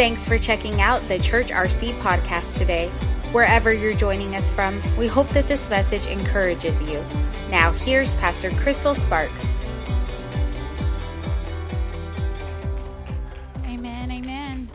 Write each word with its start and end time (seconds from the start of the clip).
Thanks 0.00 0.26
for 0.26 0.38
checking 0.38 0.80
out 0.80 1.08
the 1.08 1.18
Church 1.18 1.48
RC 1.48 2.00
podcast 2.00 2.56
today. 2.56 2.88
Wherever 3.32 3.70
you're 3.70 3.92
joining 3.92 4.34
us 4.34 4.50
from, 4.50 4.82
we 4.96 5.06
hope 5.06 5.28
that 5.34 5.46
this 5.46 5.68
message 5.68 6.06
encourages 6.06 6.80
you. 6.80 7.02
Now, 7.50 7.72
here's 7.72 8.14
Pastor 8.14 8.50
Crystal 8.52 8.94
Sparks. 8.94 9.50
Amen, 13.66 14.10
amen. 14.10 14.70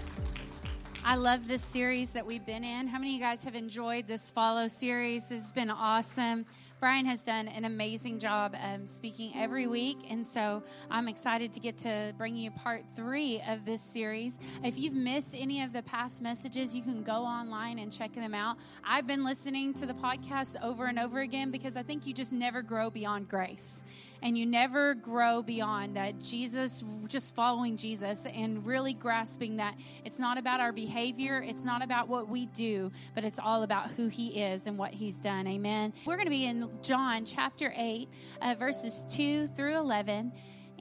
I 1.03 1.15
love 1.15 1.47
this 1.47 1.63
series 1.63 2.11
that 2.11 2.27
we've 2.27 2.45
been 2.45 2.63
in. 2.63 2.85
How 2.85 2.99
many 2.99 3.09
of 3.09 3.13
you 3.15 3.19
guys 3.19 3.43
have 3.45 3.55
enjoyed 3.55 4.05
this 4.05 4.29
follow 4.29 4.67
series? 4.67 5.31
It's 5.31 5.51
been 5.51 5.71
awesome. 5.71 6.45
Brian 6.79 7.05
has 7.05 7.21
done 7.21 7.47
an 7.47 7.63
amazing 7.65 8.19
job 8.19 8.55
um, 8.61 8.85
speaking 8.85 9.31
every 9.35 9.65
week, 9.65 9.97
and 10.09 10.27
so 10.27 10.61
I'm 10.91 11.07
excited 11.07 11.53
to 11.53 11.59
get 11.59 11.77
to 11.79 12.13
bring 12.17 12.35
you 12.35 12.51
part 12.51 12.83
three 12.95 13.41
of 13.47 13.65
this 13.65 13.81
series. 13.81 14.37
If 14.63 14.77
you've 14.77 14.93
missed 14.93 15.33
any 15.37 15.61
of 15.61 15.71
the 15.71 15.81
past 15.83 16.21
messages, 16.21 16.75
you 16.75 16.83
can 16.83 17.01
go 17.01 17.23
online 17.23 17.79
and 17.79 17.91
check 17.91 18.13
them 18.13 18.33
out. 18.33 18.57
I've 18.83 19.07
been 19.07 19.23
listening 19.23 19.73
to 19.75 19.85
the 19.85 19.93
podcast 19.93 20.61
over 20.61 20.85
and 20.85 20.99
over 20.99 21.21
again 21.21 21.49
because 21.49 21.77
I 21.77 21.81
think 21.81 22.05
you 22.05 22.13
just 22.13 22.33
never 22.33 22.61
grow 22.61 22.89
beyond 22.89 23.29
grace 23.29 23.81
and 24.25 24.35
you 24.35 24.43
never 24.43 24.95
grow 24.95 25.43
beyond 25.43 25.95
that 25.95 26.19
Jesus, 26.19 26.83
just 27.07 27.35
following 27.35 27.77
Jesus 27.77 28.25
and 28.25 28.65
really 28.65 28.95
grasping 28.95 29.57
that 29.57 29.75
it's 30.03 30.17
not 30.17 30.39
about 30.39 30.59
our 30.59 30.71
behavior, 30.71 31.43
it's 31.45 31.63
not 31.63 31.83
about 31.83 32.07
what 32.07 32.27
we 32.27 32.47
do, 32.47 32.91
but 33.13 33.23
it's 33.23 33.37
all 33.37 33.61
about 33.61 33.91
who 33.91 34.07
He 34.07 34.41
is 34.41 34.65
and 34.65 34.79
what 34.79 34.91
He's 34.95 35.17
done. 35.17 35.45
Amen. 35.45 35.93
We're 36.07 36.15
going 36.15 36.25
to 36.25 36.31
be 36.31 36.47
in 36.47 36.71
John 36.81 37.23
chapter 37.23 37.71
8, 37.77 38.09
uh, 38.41 38.55
verses 38.57 39.05
2 39.11 39.45
through 39.45 39.77
11 39.77 40.31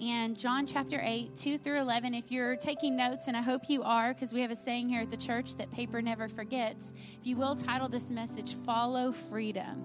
and 0.00 0.38
John 0.38 0.66
chapter 0.66 0.98
8, 1.02 1.36
2 1.36 1.58
through 1.58 1.80
11. 1.80 2.14
If 2.14 2.32
you're 2.32 2.56
taking 2.56 2.96
notes, 2.96 3.28
and 3.28 3.36
I 3.36 3.42
hope 3.42 3.68
you 3.68 3.82
are, 3.82 4.14
because 4.14 4.32
we 4.32 4.40
have 4.40 4.52
a 4.52 4.56
saying 4.56 4.88
here 4.88 5.02
at 5.02 5.10
the 5.10 5.18
church 5.18 5.56
that 5.56 5.70
paper 5.70 6.00
never 6.00 6.30
forgets, 6.30 6.94
if 7.20 7.26
you 7.26 7.36
will 7.36 7.54
title 7.54 7.90
this 7.90 8.10
message, 8.10 8.54
Follow 8.64 9.12
Freedom. 9.12 9.84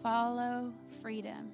Follow 0.00 0.72
Freedom. 1.02 1.50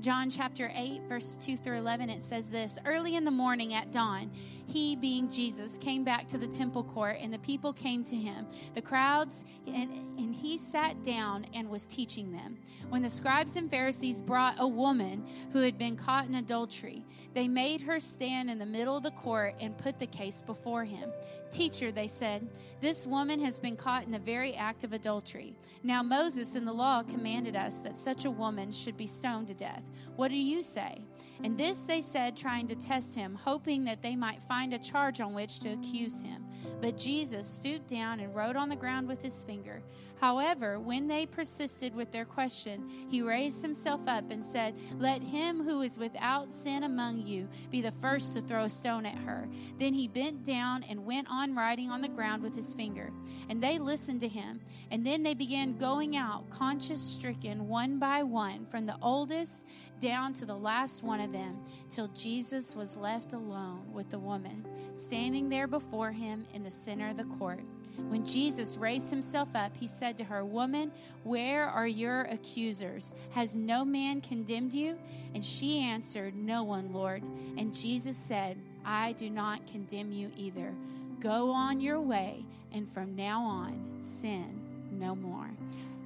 John 0.00 0.30
chapter 0.30 0.70
8, 0.76 1.02
verse 1.08 1.36
2 1.40 1.56
through 1.56 1.78
11, 1.78 2.08
it 2.08 2.22
says 2.22 2.48
this 2.48 2.78
Early 2.84 3.16
in 3.16 3.24
the 3.24 3.32
morning 3.32 3.74
at 3.74 3.90
dawn, 3.90 4.30
he, 4.66 4.94
being 4.94 5.28
Jesus, 5.28 5.76
came 5.76 6.04
back 6.04 6.28
to 6.28 6.38
the 6.38 6.46
temple 6.46 6.84
court, 6.84 7.16
and 7.20 7.34
the 7.34 7.38
people 7.40 7.72
came 7.72 8.04
to 8.04 8.14
him. 8.14 8.46
The 8.76 8.82
crowds, 8.82 9.44
and, 9.66 9.90
and 10.16 10.32
he 10.32 10.56
sat 10.56 11.02
down 11.02 11.46
and 11.52 11.68
was 11.68 11.84
teaching 11.84 12.30
them. 12.30 12.58
When 12.90 13.02
the 13.02 13.10
scribes 13.10 13.56
and 13.56 13.68
Pharisees 13.68 14.20
brought 14.20 14.54
a 14.58 14.68
woman 14.68 15.26
who 15.52 15.62
had 15.62 15.78
been 15.78 15.96
caught 15.96 16.28
in 16.28 16.36
adultery, 16.36 17.04
they 17.34 17.48
made 17.48 17.80
her 17.80 17.98
stand 17.98 18.50
in 18.50 18.58
the 18.58 18.66
middle 18.66 18.98
of 18.98 19.02
the 19.02 19.10
court 19.12 19.54
and 19.58 19.76
put 19.76 19.98
the 19.98 20.06
case 20.06 20.42
before 20.42 20.84
him. 20.84 21.10
Teacher, 21.50 21.90
they 21.90 22.06
said, 22.06 22.46
this 22.80 23.06
woman 23.06 23.40
has 23.40 23.58
been 23.58 23.74
caught 23.74 24.04
in 24.04 24.12
the 24.12 24.18
very 24.18 24.54
act 24.54 24.84
of 24.84 24.92
adultery. 24.92 25.56
Now, 25.82 26.02
Moses 26.02 26.54
in 26.54 26.64
the 26.64 26.72
law 26.72 27.02
commanded 27.02 27.56
us 27.56 27.78
that 27.78 27.96
such 27.96 28.24
a 28.24 28.30
woman 28.30 28.70
should 28.70 28.96
be 28.96 29.06
stoned 29.06 29.48
to 29.48 29.54
death. 29.54 29.82
What 30.16 30.28
do 30.28 30.36
you 30.36 30.62
say? 30.62 31.02
And 31.44 31.56
this 31.56 31.78
they 31.78 32.00
said, 32.00 32.36
trying 32.36 32.66
to 32.68 32.74
test 32.74 33.14
him, 33.14 33.34
hoping 33.34 33.84
that 33.84 34.02
they 34.02 34.16
might 34.16 34.42
find 34.42 34.74
a 34.74 34.78
charge 34.78 35.20
on 35.20 35.34
which 35.34 35.60
to 35.60 35.72
accuse 35.72 36.20
him. 36.20 36.44
But 36.80 36.98
Jesus 36.98 37.46
stooped 37.46 37.86
down 37.86 38.20
and 38.20 38.34
wrote 38.34 38.56
on 38.56 38.68
the 38.68 38.76
ground 38.76 39.06
with 39.06 39.22
his 39.22 39.44
finger. 39.44 39.82
However, 40.20 40.80
when 40.80 41.06
they 41.06 41.26
persisted 41.26 41.94
with 41.94 42.10
their 42.10 42.24
question, 42.24 42.88
he 43.08 43.22
raised 43.22 43.62
himself 43.62 44.00
up 44.08 44.30
and 44.30 44.44
said, 44.44 44.74
Let 44.98 45.22
him 45.22 45.62
who 45.62 45.82
is 45.82 45.96
without 45.96 46.50
sin 46.50 46.82
among 46.82 47.24
you 47.24 47.48
be 47.70 47.80
the 47.80 47.92
first 47.92 48.34
to 48.34 48.42
throw 48.42 48.64
a 48.64 48.68
stone 48.68 49.06
at 49.06 49.18
her. 49.18 49.48
Then 49.78 49.94
he 49.94 50.08
bent 50.08 50.44
down 50.44 50.82
and 50.84 51.06
went 51.06 51.28
on 51.30 51.54
writing 51.54 51.90
on 51.90 52.00
the 52.00 52.08
ground 52.08 52.42
with 52.42 52.54
his 52.54 52.74
finger. 52.74 53.12
And 53.48 53.62
they 53.62 53.78
listened 53.78 54.20
to 54.22 54.28
him. 54.28 54.60
And 54.90 55.06
then 55.06 55.22
they 55.22 55.34
began 55.34 55.78
going 55.78 56.16
out, 56.16 56.50
conscience 56.50 57.02
stricken, 57.02 57.68
one 57.68 58.00
by 58.00 58.24
one, 58.24 58.66
from 58.66 58.86
the 58.86 58.96
oldest 59.00 59.66
down 60.00 60.32
to 60.34 60.46
the 60.46 60.56
last 60.56 61.02
one 61.02 61.20
of 61.20 61.32
them, 61.32 61.58
till 61.90 62.08
Jesus 62.08 62.74
was 62.76 62.96
left 62.96 63.32
alone 63.32 63.82
with 63.92 64.10
the 64.10 64.18
woman, 64.18 64.64
standing 64.96 65.48
there 65.48 65.66
before 65.66 66.12
him 66.12 66.46
in 66.54 66.62
the 66.62 66.70
center 66.70 67.08
of 67.08 67.16
the 67.16 67.24
court. 67.38 67.60
When 68.08 68.24
Jesus 68.24 68.76
raised 68.76 69.10
himself 69.10 69.48
up, 69.54 69.76
he 69.76 69.86
said 69.86 70.16
to 70.18 70.24
her, 70.24 70.44
Woman, 70.44 70.92
where 71.24 71.64
are 71.66 71.86
your 71.86 72.22
accusers? 72.22 73.12
Has 73.30 73.54
no 73.54 73.84
man 73.84 74.20
condemned 74.20 74.72
you? 74.72 74.96
And 75.34 75.44
she 75.44 75.80
answered, 75.80 76.34
No 76.36 76.62
one, 76.62 76.92
Lord. 76.92 77.22
And 77.56 77.74
Jesus 77.74 78.16
said, 78.16 78.56
I 78.84 79.12
do 79.12 79.28
not 79.28 79.66
condemn 79.66 80.12
you 80.12 80.30
either. 80.36 80.72
Go 81.20 81.50
on 81.50 81.80
your 81.80 82.00
way, 82.00 82.44
and 82.72 82.88
from 82.88 83.16
now 83.16 83.42
on, 83.42 83.98
sin 84.00 84.60
no 84.92 85.14
more. 85.14 85.50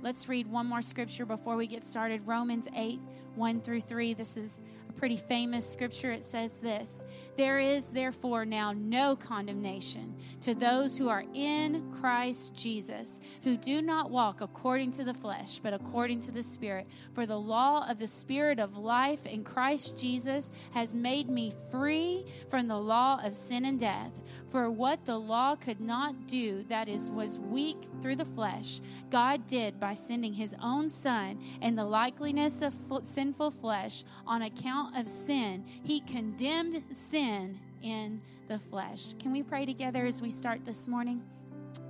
Let's 0.02 0.28
read 0.28 0.48
one 0.48 0.66
more 0.66 0.82
scripture 0.82 1.24
before 1.24 1.54
we 1.54 1.68
get 1.68 1.84
started. 1.84 2.26
Romans 2.26 2.66
8, 2.74 2.98
1 3.36 3.60
through 3.60 3.82
3. 3.82 4.14
This 4.14 4.36
is 4.36 4.60
a 4.88 4.92
pretty 4.92 5.16
famous 5.16 5.64
scripture. 5.70 6.10
It 6.10 6.24
says 6.24 6.58
this 6.58 7.04
There 7.36 7.60
is 7.60 7.90
therefore 7.90 8.44
now 8.44 8.72
no 8.72 9.14
condemnation 9.14 10.16
to 10.40 10.56
those 10.56 10.98
who 10.98 11.08
are 11.08 11.22
in 11.34 11.92
Christ 12.00 12.52
Jesus, 12.56 13.20
who 13.44 13.56
do 13.56 13.80
not 13.80 14.10
walk 14.10 14.40
according 14.40 14.90
to 14.94 15.04
the 15.04 15.14
flesh, 15.14 15.60
but 15.60 15.72
according 15.72 16.18
to 16.22 16.32
the 16.32 16.42
Spirit. 16.42 16.88
For 17.14 17.24
the 17.24 17.38
law 17.38 17.88
of 17.88 18.00
the 18.00 18.08
Spirit 18.08 18.58
of 18.58 18.76
life 18.76 19.24
in 19.24 19.44
Christ 19.44 19.96
Jesus 20.00 20.50
has 20.72 20.96
made 20.96 21.28
me 21.28 21.54
free 21.70 22.26
from 22.50 22.66
the 22.66 22.76
law 22.76 23.20
of 23.22 23.36
sin 23.36 23.66
and 23.66 23.78
death. 23.78 24.20
For 24.52 24.70
what 24.70 25.06
the 25.06 25.16
law 25.16 25.56
could 25.56 25.80
not 25.80 26.26
do, 26.26 26.62
that 26.68 26.86
is, 26.86 27.10
was 27.10 27.38
weak 27.38 27.88
through 28.02 28.16
the 28.16 28.26
flesh, 28.26 28.82
God 29.08 29.46
did 29.46 29.80
by 29.80 29.94
sending 29.94 30.34
his 30.34 30.54
own 30.62 30.90
Son 30.90 31.40
in 31.62 31.74
the 31.74 31.86
likeness 31.86 32.60
of 32.60 32.74
sinful 33.02 33.50
flesh 33.50 34.04
on 34.26 34.42
account 34.42 34.98
of 34.98 35.08
sin. 35.08 35.64
He 35.82 36.00
condemned 36.00 36.84
sin 36.94 37.60
in 37.80 38.20
the 38.48 38.58
flesh. 38.58 39.14
Can 39.18 39.32
we 39.32 39.42
pray 39.42 39.64
together 39.64 40.04
as 40.04 40.20
we 40.20 40.30
start 40.30 40.66
this 40.66 40.86
morning? 40.86 41.22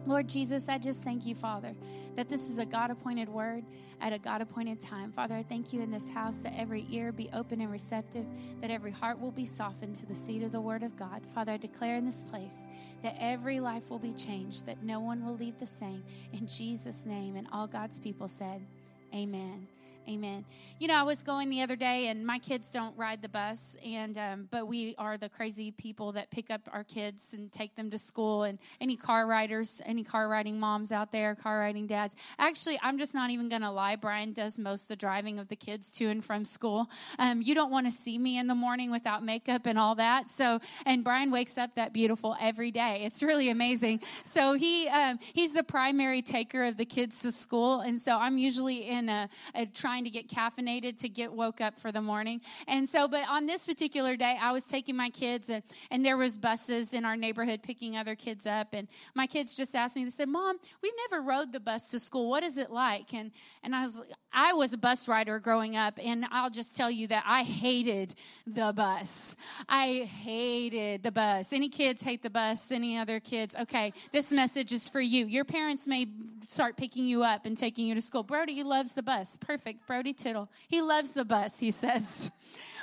Lord 0.05 0.29
Jesus, 0.29 0.69
I 0.69 0.79
just 0.79 1.05
thank 1.05 1.27
you, 1.27 1.35
Father, 1.35 1.75
that 2.17 2.29
this 2.29 2.51
is 2.51 2.59
a 2.59 2.67
God 2.67 2.91
appointed 2.91 3.29
word 3.29 3.65
at 4.01 4.13
a 4.13 4.19
God 4.19 4.41
appointed 4.41 4.81
time. 4.81 5.13
Father, 5.13 5.35
I 5.37 5.45
thank 5.45 5.73
you 5.73 5.81
in 5.81 5.93
this 5.93 6.09
house 6.09 6.39
that 6.39 6.59
every 6.59 6.87
ear 6.91 7.13
be 7.13 7.31
open 7.33 7.61
and 7.61 7.71
receptive, 7.71 8.27
that 8.61 8.71
every 8.71 8.91
heart 8.91 9.21
will 9.21 9.31
be 9.31 9.47
softened 9.47 9.95
to 9.97 10.07
the 10.07 10.15
seed 10.15 10.43
of 10.43 10.51
the 10.51 10.61
word 10.61 10.83
of 10.83 10.97
God. 10.97 11.23
Father, 11.35 11.53
I 11.53 11.57
declare 11.57 11.97
in 11.97 12.05
this 12.05 12.25
place 12.25 12.57
that 13.05 13.15
every 13.21 13.61
life 13.61 13.89
will 13.91 14.01
be 14.01 14.13
changed, 14.13 14.67
that 14.67 14.83
no 14.83 14.99
one 14.99 15.25
will 15.25 15.37
leave 15.37 15.59
the 15.61 15.67
same. 15.67 16.03
In 16.33 16.49
Jesus' 16.49 17.07
name, 17.07 17.37
and 17.37 17.47
all 17.53 17.69
God's 17.69 18.01
people 18.01 18.27
said, 18.27 18.67
Amen. 19.15 19.69
Amen. 20.09 20.45
You 20.81 20.89
know, 20.89 20.97
I 20.97 21.05
was 21.05 21.23
going 21.23 21.49
the 21.49 21.63
other 21.63 21.77
day, 21.77 22.09
and 22.09 22.27
my 22.27 22.41
kids 22.41 22.73
don't 22.73 22.97
ride 22.97 23.23
the 23.23 23.29
bus, 23.29 23.77
and 23.87 24.19
um, 24.19 24.49
but 24.51 24.67
we 24.67 24.97
are 24.99 25.17
the 25.17 25.29
crazy 25.29 25.71
people 25.71 26.11
that 26.13 26.29
pick 26.29 26.51
up 26.51 26.63
our 26.73 26.83
kids 26.83 27.33
and 27.35 27.53
take 27.53 27.77
them 27.77 27.89
to 27.91 27.99
school. 27.99 28.43
And 28.43 28.59
any 28.81 28.97
car 28.97 29.29
riders, 29.29 29.81
any 29.87 30.03
car 30.03 30.29
riding 30.29 30.59
moms 30.59 30.91
out 30.91 31.13
there, 31.13 31.37
car 31.37 31.61
riding 31.61 31.87
dads. 31.87 32.17
Actually, 32.37 32.81
I'm 32.83 32.99
just 32.99 33.15
not 33.15 33.31
even 33.31 33.49
going 33.49 33.63
to 33.63 33.71
lie. 33.71 33.95
Brian 33.95 34.33
does 34.33 34.59
most 34.59 34.83
of 34.83 34.89
the 34.89 34.97
driving 34.97 35.39
of 35.39 35.47
the 35.47 35.55
kids 35.55 35.89
to 35.93 36.07
and 36.07 36.25
from 36.25 36.45
school. 36.45 36.91
Um, 37.21 37.41
you 37.41 37.55
don't 37.55 37.71
want 37.71 37.87
to 37.87 37.93
see 37.93 38.19
me 38.19 38.39
in 38.39 38.49
the 38.49 38.57
morning 38.57 38.91
without 38.91 39.23
makeup 39.23 39.67
and 39.67 39.79
all 39.79 39.95
that. 39.95 40.29
So, 40.29 40.59
and 40.84 41.05
Brian 41.05 41.31
wakes 41.31 41.57
up 41.57 41.77
that 41.77 41.93
beautiful 41.93 42.37
every 42.41 42.73
day. 42.73 43.03
It's 43.05 43.23
really 43.23 43.51
amazing. 43.51 44.01
So 44.25 44.55
he 44.55 44.89
um, 44.89 45.21
he's 45.33 45.53
the 45.53 45.63
primary 45.63 46.23
taker 46.23 46.65
of 46.65 46.77
the 46.77 46.87
kids 46.87 47.23
to 47.23 47.31
school, 47.31 47.81
and 47.81 48.01
so 48.01 48.19
I'm 48.19 48.37
usually 48.37 48.89
in 48.89 49.09
a, 49.09 49.29
a 49.55 49.67
trying 49.67 49.91
trying 49.92 50.04
to 50.04 50.10
get 50.10 50.26
caffeinated 50.26 50.98
to 50.98 51.06
get 51.06 51.30
woke 51.30 51.60
up 51.60 51.78
for 51.78 51.92
the 51.92 52.00
morning. 52.00 52.41
And 52.66 52.88
so, 52.88 53.06
but 53.06 53.28
on 53.28 53.44
this 53.44 53.66
particular 53.66 54.16
day, 54.16 54.38
I 54.41 54.50
was 54.50 54.64
taking 54.64 54.97
my 54.97 55.10
kids, 55.10 55.50
and, 55.50 55.62
and 55.91 56.03
there 56.03 56.16
was 56.16 56.38
buses 56.38 56.94
in 56.94 57.04
our 57.04 57.14
neighborhood 57.14 57.62
picking 57.62 57.98
other 57.98 58.15
kids 58.15 58.47
up. 58.47 58.68
And 58.72 58.89
my 59.15 59.27
kids 59.27 59.54
just 59.54 59.74
asked 59.74 59.97
me, 59.97 60.04
they 60.04 60.10
said, 60.10 60.30
Mom, 60.30 60.56
we've 60.83 60.94
never 61.10 61.22
rode 61.22 61.53
the 61.53 61.60
bus 61.60 61.91
to 61.91 62.00
school. 62.00 62.30
What 62.30 62.42
is 62.42 62.56
it 62.56 62.71
like? 62.71 63.12
And, 63.12 63.33
and 63.62 63.74
I 63.74 63.84
was, 63.84 64.00
I 64.33 64.53
was 64.55 64.73
a 64.73 64.79
bus 64.79 65.09
rider 65.09 65.39
growing 65.39 65.77
up, 65.77 65.99
and 66.03 66.25
I'll 66.31 66.51
just 66.51 66.77
tell 66.77 66.91
you 66.91 67.07
that 67.09 67.25
I 67.27 67.43
hated 67.43 68.15
the 68.47 68.73
bus. 68.75 69.37
I 69.69 70.09
hated 70.23 71.03
the 71.03 71.11
bus. 71.11 71.53
Any 71.53 71.69
kids 71.69 72.03
hate 72.03 72.23
the 72.23 72.31
bus? 72.31 72.73
Any 72.73 72.99
other 72.99 73.21
kids? 73.21 73.55
Okay, 73.61 73.93
this 74.13 74.33
message 74.33 74.73
is 74.73 74.89
for 74.89 75.01
you. 75.01 75.27
Your 75.27 75.45
parents 75.45 75.87
may 75.87 76.07
start 76.49 76.77
picking 76.77 77.07
you 77.07 77.23
up 77.23 77.47
and 77.47 77.57
taking 77.57 77.87
you 77.87 77.95
to 77.95 78.03
school. 78.03 78.23
Brody 78.23 78.63
loves 78.63 78.93
the 78.93 79.03
bus. 79.03 79.37
Perfect. 79.37 79.87
Brody 79.87 80.13
Tittle. 80.13 80.49
He 80.69 80.83
loves 80.83 81.13
the 81.13 81.25
bus, 81.25 81.59
he 81.59 81.71
says. 81.71 82.31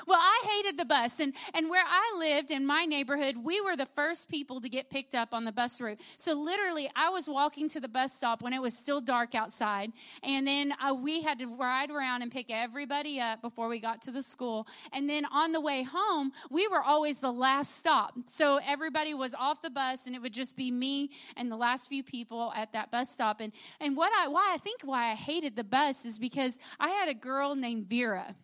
Well, 0.10 0.18
I 0.20 0.42
hated 0.56 0.80
the 0.80 0.86
bus. 0.86 1.20
And, 1.20 1.34
and 1.54 1.70
where 1.70 1.84
I 1.88 2.18
lived 2.18 2.50
in 2.50 2.66
my 2.66 2.86
neighborhood, 2.86 3.36
we 3.44 3.62
were 3.62 3.76
the 3.76 3.86
first 3.86 4.28
people 4.28 4.60
to 4.60 4.68
get 4.68 4.90
picked 4.90 5.14
up 5.14 5.36
on 5.36 5.46
the 5.46 5.52
bus 5.52 5.80
route. 5.80 6.00
So 6.18 6.34
literally, 6.34 6.90
I 6.96 7.10
was 7.10 7.28
walking 7.28 7.70
to 7.70 7.80
the 7.80 7.88
bus 7.88 8.12
stop 8.12 8.42
when 8.42 8.52
it 8.52 8.60
was 8.60 8.76
still 8.76 9.02
dark 9.02 9.36
outside. 9.36 9.92
And 10.24 10.48
then 10.48 10.74
uh, 10.84 10.96
we 10.96 11.22
had 11.22 11.38
to 11.40 11.46
ride 11.46 11.92
around 11.92 12.24
and 12.24 12.32
pick 12.32 12.48
everybody 12.50 13.20
up 13.20 13.44
before 13.44 13.68
we 13.68 13.80
got 13.80 14.02
to 14.04 14.12
the 14.12 14.24
school. 14.24 14.66
And 14.92 15.08
then 15.08 15.26
on 15.26 15.52
the 15.52 15.62
way 15.62 15.84
home, 15.84 16.32
we 16.50 16.68
were 16.68 16.82
always 16.82 17.20
the 17.20 17.32
last 17.32 17.78
stop. 17.78 18.16
So 18.26 18.60
everybody 18.66 19.14
was 19.14 19.36
off 19.36 19.62
the 19.62 19.70
bus 19.70 20.08
and 20.08 20.16
it 20.16 20.24
would 20.24 20.34
just 20.34 20.58
be 20.58 20.72
me 20.72 21.12
and 21.38 21.52
the 21.52 21.56
last 21.56 21.88
few 21.88 22.02
people 22.02 22.52
at 22.56 22.74
that 22.74 22.90
bus 22.90 23.12
stop. 23.12 23.42
And, 23.42 23.54
and 23.80 23.96
what 23.96 24.12
I, 24.18 24.28
why 24.30 24.54
I 24.56 24.58
think 24.58 24.82
why 24.84 25.12
I 25.12 25.14
hated 25.14 25.56
the 25.56 25.64
bus 25.64 26.04
is 26.04 26.18
because 26.18 26.58
I 26.80 26.90
had 26.90 27.10
a 27.10 27.14
girl 27.14 27.54
named 27.54 27.86
Vera 27.88 28.36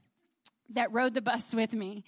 that 0.72 0.92
rode 0.92 1.14
the 1.14 1.22
bus 1.22 1.54
with 1.54 1.74
me. 1.74 2.04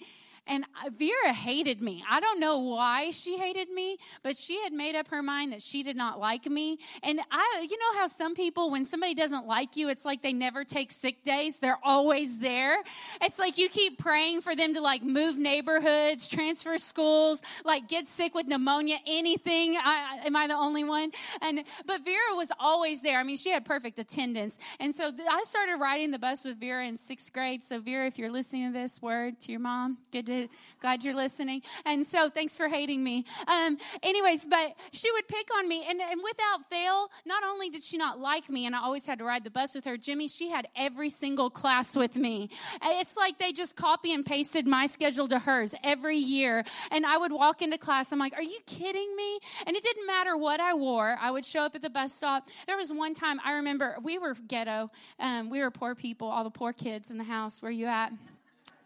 And 0.48 0.64
Vera 0.96 1.32
hated 1.32 1.82
me. 1.82 2.02
I 2.08 2.20
don't 2.20 2.40
know 2.40 2.58
why 2.58 3.10
she 3.10 3.36
hated 3.36 3.70
me, 3.70 3.98
but 4.22 4.36
she 4.36 4.60
had 4.62 4.72
made 4.72 4.96
up 4.96 5.08
her 5.08 5.22
mind 5.22 5.52
that 5.52 5.62
she 5.62 5.82
did 5.82 5.96
not 5.96 6.18
like 6.18 6.46
me. 6.46 6.78
And 7.02 7.20
I, 7.30 7.66
you 7.68 7.78
know 7.78 8.00
how 8.00 8.06
some 8.06 8.34
people, 8.34 8.70
when 8.70 8.86
somebody 8.86 9.14
doesn't 9.14 9.46
like 9.46 9.76
you, 9.76 9.90
it's 9.90 10.04
like 10.04 10.22
they 10.22 10.32
never 10.32 10.64
take 10.64 10.90
sick 10.90 11.22
days. 11.22 11.58
They're 11.58 11.78
always 11.82 12.38
there. 12.38 12.82
It's 13.20 13.38
like 13.38 13.58
you 13.58 13.68
keep 13.68 13.98
praying 13.98 14.40
for 14.40 14.56
them 14.56 14.72
to 14.74 14.80
like 14.80 15.02
move 15.02 15.36
neighborhoods, 15.36 16.28
transfer 16.28 16.78
schools, 16.78 17.42
like 17.64 17.88
get 17.88 18.06
sick 18.06 18.34
with 18.34 18.46
pneumonia, 18.46 18.96
anything. 19.06 19.76
I, 19.76 20.20
am 20.24 20.34
I 20.34 20.46
the 20.46 20.56
only 20.56 20.84
one? 20.84 21.12
And, 21.42 21.62
but 21.84 22.04
Vera 22.04 22.34
was 22.34 22.50
always 22.58 23.02
there. 23.02 23.18
I 23.18 23.22
mean, 23.22 23.36
she 23.36 23.50
had 23.50 23.66
perfect 23.66 23.98
attendance. 23.98 24.58
And 24.80 24.94
so 24.94 25.10
th- 25.10 25.28
I 25.30 25.42
started 25.44 25.76
riding 25.76 26.10
the 26.10 26.18
bus 26.18 26.44
with 26.44 26.58
Vera 26.58 26.86
in 26.86 26.96
sixth 26.96 27.32
grade. 27.34 27.62
So 27.62 27.80
Vera, 27.80 28.06
if 28.06 28.18
you're 28.18 28.30
listening 28.30 28.72
to 28.72 28.78
this 28.78 29.02
word 29.02 29.40
to 29.40 29.52
your 29.52 29.60
mom, 29.60 29.98
good 30.10 30.26
to 30.26 30.37
Glad 30.80 31.02
you're 31.02 31.14
listening. 31.14 31.62
And 31.84 32.06
so 32.06 32.28
thanks 32.28 32.56
for 32.56 32.68
hating 32.68 33.02
me. 33.02 33.24
Um, 33.48 33.78
anyways, 34.02 34.46
but 34.46 34.76
she 34.92 35.10
would 35.12 35.26
pick 35.26 35.48
on 35.56 35.68
me. 35.68 35.84
And, 35.88 36.00
and 36.00 36.20
without 36.22 36.70
fail, 36.70 37.10
not 37.26 37.42
only 37.44 37.68
did 37.68 37.82
she 37.82 37.96
not 37.96 38.20
like 38.20 38.48
me, 38.48 38.66
and 38.66 38.76
I 38.76 38.80
always 38.80 39.04
had 39.04 39.18
to 39.18 39.24
ride 39.24 39.42
the 39.42 39.50
bus 39.50 39.74
with 39.74 39.84
her, 39.86 39.96
Jimmy, 39.96 40.28
she 40.28 40.50
had 40.50 40.68
every 40.76 41.10
single 41.10 41.50
class 41.50 41.96
with 41.96 42.14
me. 42.16 42.50
It's 42.82 43.16
like 43.16 43.38
they 43.38 43.52
just 43.52 43.74
copy 43.76 44.14
and 44.14 44.24
pasted 44.24 44.66
my 44.66 44.86
schedule 44.86 45.26
to 45.28 45.38
hers 45.38 45.74
every 45.82 46.16
year. 46.16 46.64
And 46.90 47.04
I 47.04 47.18
would 47.18 47.32
walk 47.32 47.62
into 47.62 47.78
class. 47.78 48.12
I'm 48.12 48.18
like, 48.18 48.34
are 48.34 48.42
you 48.42 48.58
kidding 48.66 49.16
me? 49.16 49.40
And 49.66 49.76
it 49.76 49.82
didn't 49.82 50.06
matter 50.06 50.36
what 50.36 50.60
I 50.60 50.74
wore. 50.74 51.18
I 51.20 51.30
would 51.30 51.44
show 51.44 51.62
up 51.62 51.74
at 51.74 51.82
the 51.82 51.90
bus 51.90 52.14
stop. 52.14 52.48
There 52.66 52.76
was 52.76 52.92
one 52.92 53.14
time 53.14 53.40
I 53.44 53.54
remember 53.54 53.96
we 54.02 54.18
were 54.18 54.34
ghetto. 54.46 54.90
Um, 55.18 55.50
we 55.50 55.60
were 55.60 55.70
poor 55.70 55.94
people, 55.94 56.28
all 56.28 56.44
the 56.44 56.50
poor 56.50 56.72
kids 56.72 57.10
in 57.10 57.18
the 57.18 57.24
house. 57.24 57.60
Where 57.62 57.72
you 57.72 57.86
at? 57.86 58.12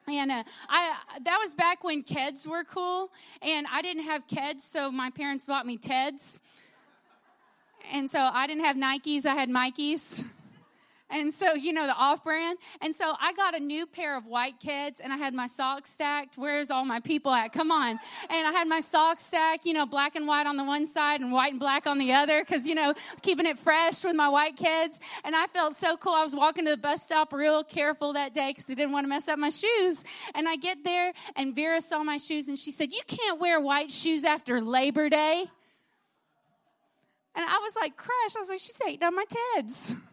And 0.09 0.33
uh, 0.33 0.43
I 0.69 0.97
that 1.23 1.39
was 1.45 1.55
back 1.55 1.85
when 1.85 2.03
Keds 2.03 2.47
were 2.47 2.65
cool, 2.65 3.11
and 3.41 3.67
I 3.73 3.83
didn't 3.83 4.05
have 4.05 4.27
Keds, 4.27 4.63
so 4.63 4.91
my 4.91 5.11
parents 5.11 5.47
bought 5.47 5.65
me 5.65 5.79
Teds. 5.79 6.41
And 7.93 8.11
so 8.11 8.19
I 8.19 8.47
didn't 8.47 8.65
have 8.65 8.77
Nikes, 8.77 9.27
I 9.27 9.35
had 9.35 9.49
Mikeys. 9.49 10.25
And 11.13 11.33
so, 11.33 11.53
you 11.53 11.75
know, 11.75 11.87
the 11.87 11.95
off 11.95 12.25
brand. 12.25 12.59
And 12.81 12.97
so 12.97 13.13
I 13.21 13.35
got 13.35 13.55
a 13.55 13.61
new 13.61 13.87
pair 13.87 14.17
of 14.17 14.25
white 14.25 14.59
Keds 14.59 14.99
and 15.03 15.13
I 15.13 15.17
had 15.17 15.35
my 15.35 15.47
socks 15.47 15.91
stacked. 15.91 16.39
Where's 16.39 16.71
all 16.71 16.87
my 16.87 17.01
people 17.01 17.33
at? 17.33 17.53
Come 17.53 17.71
on. 17.71 18.01
And 18.31 18.47
I 18.47 18.51
had 18.51 18.67
my 18.67 18.81
socks 18.81 19.25
stacked, 19.25 19.67
you 19.67 19.75
know, 19.75 19.85
black 19.85 20.17
and 20.17 20.27
white 20.27 20.47
on 20.47 20.57
the 20.57 20.65
one 20.65 20.87
side 20.87 21.21
and 21.21 21.31
white 21.31 21.53
and 21.53 21.61
black 21.61 21.87
on 21.87 21.99
the 21.99 22.15
other 22.15 22.41
because, 22.41 22.67
you 22.67 22.75
know, 22.75 22.95
keeping 23.21 23.45
it 23.45 23.59
fresh 23.59 24.03
with 24.03 24.17
my 24.17 24.31
white 24.31 24.57
Keds. 24.57 24.99
And 25.23 25.37
I 25.37 25.47
felt 25.49 25.77
so 25.77 25.99
cool. 25.99 26.15
I 26.15 26.23
was 26.23 26.35
walking 26.35 26.65
to 26.65 26.71
the 26.71 26.77
bus 26.79 27.03
stop 27.03 27.33
real 27.35 27.63
careful 27.63 28.15
that 28.15 28.33
day 28.33 28.55
because 28.55 28.71
I 28.71 28.75
didn't 28.75 28.93
want 28.93 29.05
to 29.05 29.09
mess 29.09 29.29
up 29.29 29.39
my 29.39 29.51
shoes. 29.51 30.05
And 30.35 30.49
I 30.49 30.57
get 30.57 30.83
there 30.83 31.13
and 31.37 31.55
Vera 31.55 31.83
saw 31.83 32.03
my 32.03 32.17
shoes 32.17 32.49
and 32.49 32.59
she 32.59 32.71
said, 32.71 32.91
You 32.91 33.03
can't 33.07 33.39
wear 33.39 33.61
white 33.61 33.91
shoes 33.91 34.25
after 34.25 34.63
Labor 34.63 35.11
Day. 35.11 35.45
And 37.35 37.45
I 37.45 37.59
was 37.59 37.77
like, 37.77 37.97
Crash. 37.97 38.37
I 38.37 38.41
was 38.41 38.49
like, 38.49 38.61
She's 38.61 38.81
hating 38.83 39.03
on 39.05 39.15
my 39.15 39.25
Teds. 39.25 39.99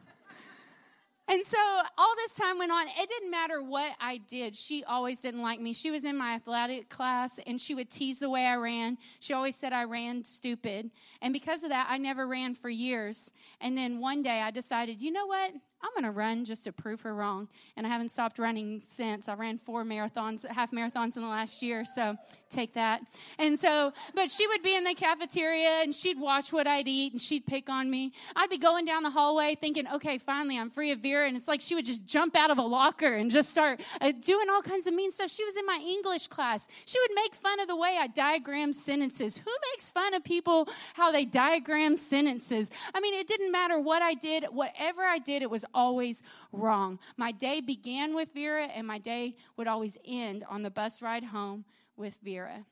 And 1.30 1.46
so 1.46 1.58
all 1.96 2.16
this 2.16 2.34
time 2.34 2.58
went 2.58 2.72
on. 2.72 2.88
It 2.88 3.08
didn't 3.08 3.30
matter 3.30 3.62
what 3.62 3.92
I 4.02 4.18
did. 4.18 4.56
She 4.56 4.84
always 4.84 5.22
didn't 5.22 5.44
like 5.44 5.62
me. 5.62 5.74
She 5.74 5.92
was 5.92 6.04
in 6.04 6.18
my 6.18 6.34
athletic 6.34 6.90
class 6.90 7.40
and 7.46 7.62
she 7.62 7.76
would 7.76 7.92
tease 7.92 8.18
the 8.18 8.32
way 8.32 8.48
I 8.48 8.56
ran. 8.56 8.98
She 9.20 9.34
always 9.34 9.56
said 9.56 9.72
I 9.72 9.84
ran 9.84 10.24
stupid. 10.24 10.90
And 11.22 11.32
because 11.32 11.62
of 11.62 11.70
that, 11.70 11.86
I 11.88 12.00
never 12.00 12.26
ran 12.28 12.56
for 12.56 12.68
years. 12.68 13.32
And 13.62 13.78
then 13.78 14.00
one 14.00 14.24
day 14.24 14.42
I 14.42 14.50
decided, 14.50 15.04
you 15.04 15.12
know 15.12 15.28
what? 15.28 15.52
I'm 15.82 15.92
going 15.94 16.12
to 16.12 16.18
run 16.18 16.44
just 16.44 16.66
to 16.66 16.74
prove 16.74 17.02
her 17.02 17.16
wrong. 17.16 17.48
And 17.78 17.88
I 17.88 17.90
haven't 17.90 18.10
stopped 18.10 18.38
running 18.38 18.82
since. 18.86 19.30
I 19.30 19.36
ran 19.36 19.58
four 19.58 19.86
marathons, 19.86 20.46
half 20.46 20.72
marathons 20.72 21.16
in 21.16 21.22
the 21.22 21.30
last 21.30 21.62
year. 21.62 21.86
So 21.86 22.18
take 22.50 22.74
that. 22.74 23.02
And 23.38 23.58
so, 23.58 23.94
but 24.14 24.30
she 24.30 24.46
would 24.48 24.62
be 24.62 24.76
in 24.76 24.84
the 24.84 24.94
cafeteria 24.94 25.82
and 25.84 25.96
she'd 25.96 26.20
watch 26.20 26.52
what 26.52 26.68
I'd 26.68 26.88
eat 26.88 27.14
and 27.14 27.22
she'd 27.22 27.46
pick 27.46 27.70
on 27.70 27.90
me. 27.90 28.12
I'd 28.36 28.50
be 28.50 28.58
going 28.58 28.84
down 28.84 29.04
the 29.04 29.10
hallway 29.10 29.56
thinking, 29.56 29.88
okay, 29.88 30.18
finally 30.18 30.60
I'm 30.60 30.70
free 30.70 30.92
of 30.92 31.02
Vera. 31.20 31.28
And 31.28 31.38
it's 31.38 31.48
like 31.48 31.62
she 31.62 31.76
would 31.76 31.86
just 31.86 32.06
jump 32.06 32.36
out 32.36 32.52
of 32.52 32.58
a 32.58 32.62
locker 32.62 33.14
and 33.14 33.32
just 33.32 33.50
start 33.50 33.82
uh, 34.02 34.12
doing 34.12 34.50
all 34.50 34.62
kinds 34.62 34.88
of 34.88 34.94
mean 34.94 35.12
stuff. 35.12 35.30
She 35.30 35.44
was 35.44 35.56
in 35.56 35.66
my 35.66 35.80
English 35.86 36.28
class. 36.28 36.68
She 36.86 37.00
would 37.00 37.12
make 37.16 37.36
fun 37.36 37.60
of 37.60 37.68
the 37.68 37.76
way 37.76 37.98
I 38.00 38.08
diagram 38.08 38.74
sentences. 38.74 39.38
Who 39.38 39.52
makes 39.74 39.92
fun 39.92 40.14
of 40.14 40.24
people 40.24 40.68
how 40.94 41.12
they 41.12 41.26
diagram 41.26 41.98
sentences? 41.98 42.72
I 42.94 43.00
mean, 43.00 43.14
it 43.14 43.28
didn't 43.28 43.52
matter 43.52 43.80
what 43.80 44.02
I 44.02 44.14
did, 44.14 44.46
whatever 44.46 45.02
I 45.02 45.20
did, 45.20 45.42
it 45.42 45.50
was 45.50 45.66
always 45.74 46.22
wrong. 46.52 47.00
My 47.18 47.32
day 47.32 47.62
began 47.62 48.16
with 48.16 48.34
Vera, 48.34 48.66
and 48.66 48.88
my 48.88 48.98
day 48.98 49.36
would 49.58 49.68
always 49.68 49.98
end 50.06 50.46
on 50.50 50.64
the 50.64 50.72
bus 50.72 51.02
ride 51.02 51.26
home 51.26 51.66
with 51.96 52.18
Vera. 52.24 52.66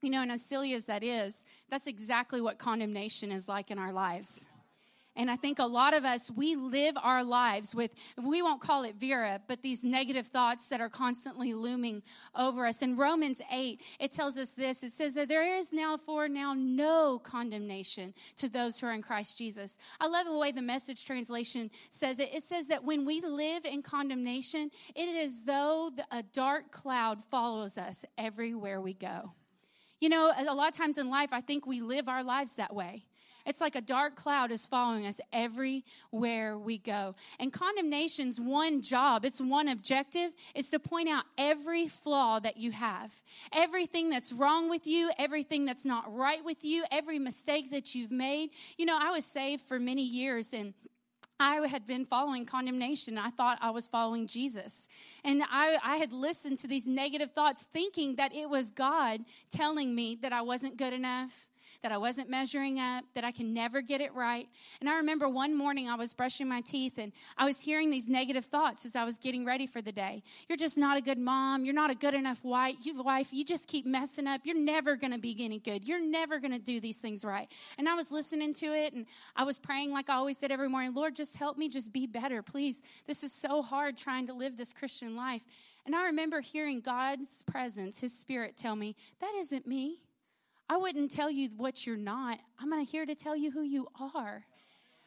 You 0.00 0.10
know, 0.10 0.22
and 0.22 0.32
as 0.32 0.44
silly 0.44 0.74
as 0.74 0.86
that 0.86 1.04
is, 1.04 1.44
that's 1.70 1.86
exactly 1.86 2.40
what 2.40 2.58
condemnation 2.58 3.30
is 3.30 3.46
like 3.46 3.70
in 3.70 3.78
our 3.78 3.92
lives. 3.92 4.46
And 5.14 5.30
I 5.30 5.36
think 5.36 5.58
a 5.58 5.66
lot 5.66 5.92
of 5.92 6.04
us, 6.04 6.30
we 6.30 6.56
live 6.56 6.96
our 7.02 7.22
lives 7.22 7.74
with, 7.74 7.90
we 8.22 8.40
won't 8.40 8.62
call 8.62 8.84
it 8.84 8.96
Vera, 8.96 9.40
but 9.46 9.60
these 9.60 9.84
negative 9.84 10.28
thoughts 10.28 10.68
that 10.68 10.80
are 10.80 10.88
constantly 10.88 11.52
looming 11.52 12.02
over 12.34 12.66
us. 12.66 12.80
In 12.80 12.96
Romans 12.96 13.42
8, 13.50 13.82
it 14.00 14.10
tells 14.10 14.38
us 14.38 14.50
this 14.50 14.82
it 14.82 14.92
says 14.92 15.12
that 15.14 15.28
there 15.28 15.56
is 15.56 15.70
now 15.70 15.98
for 15.98 16.28
now 16.28 16.54
no 16.56 17.18
condemnation 17.18 18.14
to 18.36 18.48
those 18.48 18.80
who 18.80 18.86
are 18.86 18.92
in 18.92 19.02
Christ 19.02 19.36
Jesus. 19.36 19.76
I 20.00 20.06
love 20.06 20.26
the 20.26 20.36
way 20.36 20.50
the 20.50 20.62
message 20.62 21.04
translation 21.04 21.70
says 21.90 22.18
it. 22.18 22.30
It 22.32 22.42
says 22.42 22.68
that 22.68 22.82
when 22.82 23.04
we 23.04 23.20
live 23.20 23.66
in 23.66 23.82
condemnation, 23.82 24.70
it 24.94 25.08
is 25.08 25.44
though 25.44 25.90
a 26.10 26.22
dark 26.22 26.70
cloud 26.70 27.22
follows 27.22 27.76
us 27.76 28.04
everywhere 28.16 28.80
we 28.80 28.94
go. 28.94 29.32
You 30.00 30.08
know, 30.08 30.32
a 30.36 30.54
lot 30.54 30.68
of 30.68 30.76
times 30.76 30.96
in 30.96 31.10
life, 31.10 31.30
I 31.32 31.42
think 31.42 31.66
we 31.66 31.80
live 31.80 32.08
our 32.08 32.24
lives 32.24 32.54
that 32.54 32.74
way. 32.74 33.04
It's 33.46 33.60
like 33.60 33.74
a 33.74 33.80
dark 33.80 34.16
cloud 34.16 34.50
is 34.50 34.66
following 34.66 35.06
us 35.06 35.20
everywhere 35.32 36.58
we 36.58 36.78
go. 36.78 37.14
And 37.38 37.52
condemnation's 37.52 38.40
one 38.40 38.82
job, 38.82 39.24
its 39.24 39.40
one 39.40 39.68
objective 39.68 40.32
is 40.54 40.70
to 40.70 40.78
point 40.78 41.08
out 41.08 41.24
every 41.36 41.88
flaw 41.88 42.38
that 42.40 42.56
you 42.56 42.70
have. 42.72 43.12
Everything 43.52 44.10
that's 44.10 44.32
wrong 44.32 44.70
with 44.70 44.86
you, 44.86 45.10
everything 45.18 45.64
that's 45.64 45.84
not 45.84 46.14
right 46.14 46.44
with 46.44 46.64
you, 46.64 46.84
every 46.90 47.18
mistake 47.18 47.70
that 47.70 47.94
you've 47.94 48.12
made. 48.12 48.50
You 48.78 48.86
know, 48.86 48.98
I 49.00 49.10
was 49.10 49.24
saved 49.24 49.62
for 49.62 49.78
many 49.78 50.02
years 50.02 50.52
and 50.52 50.74
I 51.42 51.66
had 51.66 51.88
been 51.88 52.04
following 52.04 52.46
condemnation. 52.46 53.18
I 53.18 53.30
thought 53.30 53.58
I 53.60 53.70
was 53.70 53.88
following 53.88 54.28
Jesus. 54.28 54.88
And 55.24 55.42
I, 55.50 55.76
I, 55.82 55.96
had 55.96 56.12
listened 56.12 56.60
to 56.60 56.68
these 56.68 56.86
negative 56.86 57.32
thoughts, 57.32 57.66
thinking 57.72 58.14
that 58.14 58.32
it 58.32 58.48
was 58.48 58.70
God 58.70 59.24
telling 59.50 59.92
me 59.92 60.16
that 60.22 60.32
I 60.32 60.42
wasn't 60.42 60.76
good 60.76 60.92
enough, 60.92 61.48
that 61.82 61.92
I 61.92 61.98
wasn't 61.98 62.30
measuring 62.30 62.78
up, 62.78 63.04
that 63.14 63.24
I 63.24 63.32
can 63.32 63.52
never 63.52 63.82
get 63.82 64.00
it 64.00 64.14
right. 64.14 64.48
And 64.80 64.88
I 64.88 64.96
remember 64.96 65.28
one 65.28 65.56
morning 65.56 65.88
I 65.88 65.96
was 65.96 66.14
brushing 66.14 66.48
my 66.48 66.60
teeth 66.60 66.98
and 66.98 67.12
I 67.36 67.44
was 67.44 67.60
hearing 67.60 67.90
these 67.90 68.08
negative 68.08 68.44
thoughts 68.44 68.86
as 68.86 68.94
I 68.94 69.04
was 69.04 69.18
getting 69.18 69.44
ready 69.44 69.66
for 69.66 69.82
the 69.82 69.92
day. 69.92 70.22
You're 70.48 70.56
just 70.56 70.78
not 70.78 70.96
a 70.96 71.00
good 71.00 71.18
mom. 71.18 71.64
You're 71.64 71.74
not 71.74 71.90
a 71.90 71.94
good 71.94 72.14
enough 72.14 72.42
wife. 72.44 72.76
You, 72.82 73.02
wife, 73.02 73.32
you 73.32 73.44
just 73.44 73.66
keep 73.66 73.84
messing 73.84 74.26
up. 74.26 74.42
You're 74.44 74.58
never 74.58 74.96
going 74.96 75.12
to 75.12 75.18
be 75.18 75.36
any 75.40 75.58
good. 75.58 75.86
You're 75.86 76.04
never 76.04 76.38
going 76.38 76.52
to 76.52 76.58
do 76.58 76.80
these 76.80 76.98
things 76.98 77.24
right. 77.24 77.48
And 77.78 77.88
I 77.88 77.94
was 77.94 78.10
listening 78.10 78.54
to 78.54 78.66
it 78.66 78.92
and 78.92 79.06
I 79.34 79.44
was 79.44 79.58
praying 79.58 79.92
like 79.92 80.08
I 80.08 80.14
always 80.14 80.38
did 80.38 80.50
every 80.50 80.68
morning 80.68 80.94
Lord, 80.94 81.14
just 81.16 81.36
help 81.36 81.56
me 81.56 81.68
just 81.68 81.92
be 81.92 82.06
better, 82.06 82.42
please. 82.42 82.80
This 83.06 83.24
is 83.24 83.32
so 83.32 83.62
hard 83.62 83.96
trying 83.96 84.26
to 84.28 84.34
live 84.34 84.56
this 84.56 84.72
Christian 84.72 85.16
life. 85.16 85.42
And 85.84 85.96
I 85.96 86.06
remember 86.06 86.40
hearing 86.40 86.80
God's 86.80 87.42
presence, 87.42 87.98
His 87.98 88.16
Spirit 88.16 88.56
tell 88.56 88.76
me, 88.76 88.94
That 89.20 89.32
isn't 89.36 89.66
me. 89.66 90.00
I 90.72 90.78
wouldn't 90.78 91.10
tell 91.10 91.30
you 91.30 91.50
what 91.58 91.86
you're 91.86 91.98
not. 91.98 92.38
I'm 92.58 92.72
here 92.86 93.04
to 93.04 93.14
tell 93.14 93.36
you 93.36 93.50
who 93.50 93.60
you 93.60 93.88
are. 94.16 94.42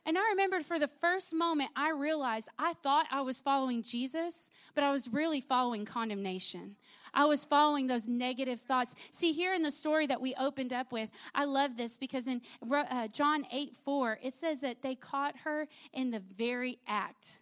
And 0.05 0.15
I 0.15 0.29
remembered 0.29 0.63
for 0.63 0.77
the 0.77 0.87
first 0.87 1.33
moment, 1.33 1.71
I 1.75 1.89
realized 1.89 2.49
I 2.59 2.73
thought 2.73 3.07
I 3.09 3.21
was 3.21 3.41
following 3.41 3.81
Jesus, 3.81 4.51
but 4.75 4.83
I 4.83 4.91
was 4.91 5.11
really 5.11 5.41
following 5.41 5.83
condemnation. 5.83 6.75
I 7.15 7.25
was 7.25 7.45
following 7.45 7.87
those 7.87 8.07
negative 8.07 8.61
thoughts. 8.61 8.93
See, 9.09 9.31
here 9.31 9.55
in 9.55 9.63
the 9.63 9.71
story 9.71 10.05
that 10.05 10.21
we 10.21 10.35
opened 10.35 10.71
up 10.71 10.91
with, 10.91 11.09
I 11.33 11.45
love 11.45 11.77
this 11.77 11.97
because 11.97 12.27
in 12.27 12.43
uh, 12.71 13.07
John 13.07 13.43
8 13.51 13.75
4, 13.75 14.19
it 14.21 14.35
says 14.35 14.61
that 14.61 14.83
they 14.83 14.93
caught 14.93 15.35
her 15.45 15.67
in 15.93 16.11
the 16.11 16.21
very 16.37 16.77
act 16.87 17.39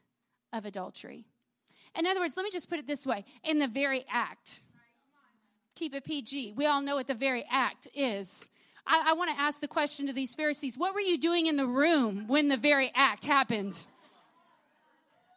of 0.54 0.64
adultery. 0.64 1.26
In 1.94 2.06
other 2.06 2.22
words, 2.22 2.38
let 2.38 2.44
me 2.44 2.52
just 2.52 2.70
put 2.70 2.80
it 2.80 2.88
this 2.88 3.06
way 3.06 3.26
in 3.44 3.60
the 3.60 3.68
very 3.68 4.06
act 4.10 4.64
keep 5.76 5.96
it 5.96 6.04
PG. 6.04 6.54
We 6.56 6.66
all 6.66 6.82
know 6.82 6.96
what 6.96 7.08
the 7.08 7.14
very 7.14 7.46
act 7.50 7.88
is. 7.94 8.50
I, 8.86 9.06
I 9.08 9.14
want 9.14 9.32
to 9.32 9.40
ask 9.40 9.60
the 9.60 9.68
question 9.68 10.08
to 10.08 10.14
these 10.14 10.36
Pharisees 10.36 10.78
what 10.78 10.94
were 10.94 11.02
you 11.02 11.18
doing 11.18 11.48
in 11.48 11.58
the 11.58 11.66
room 11.66 12.28
when 12.28 12.50
the 12.50 12.58
very 12.58 12.92
act 12.96 13.26
happened? 13.26 13.86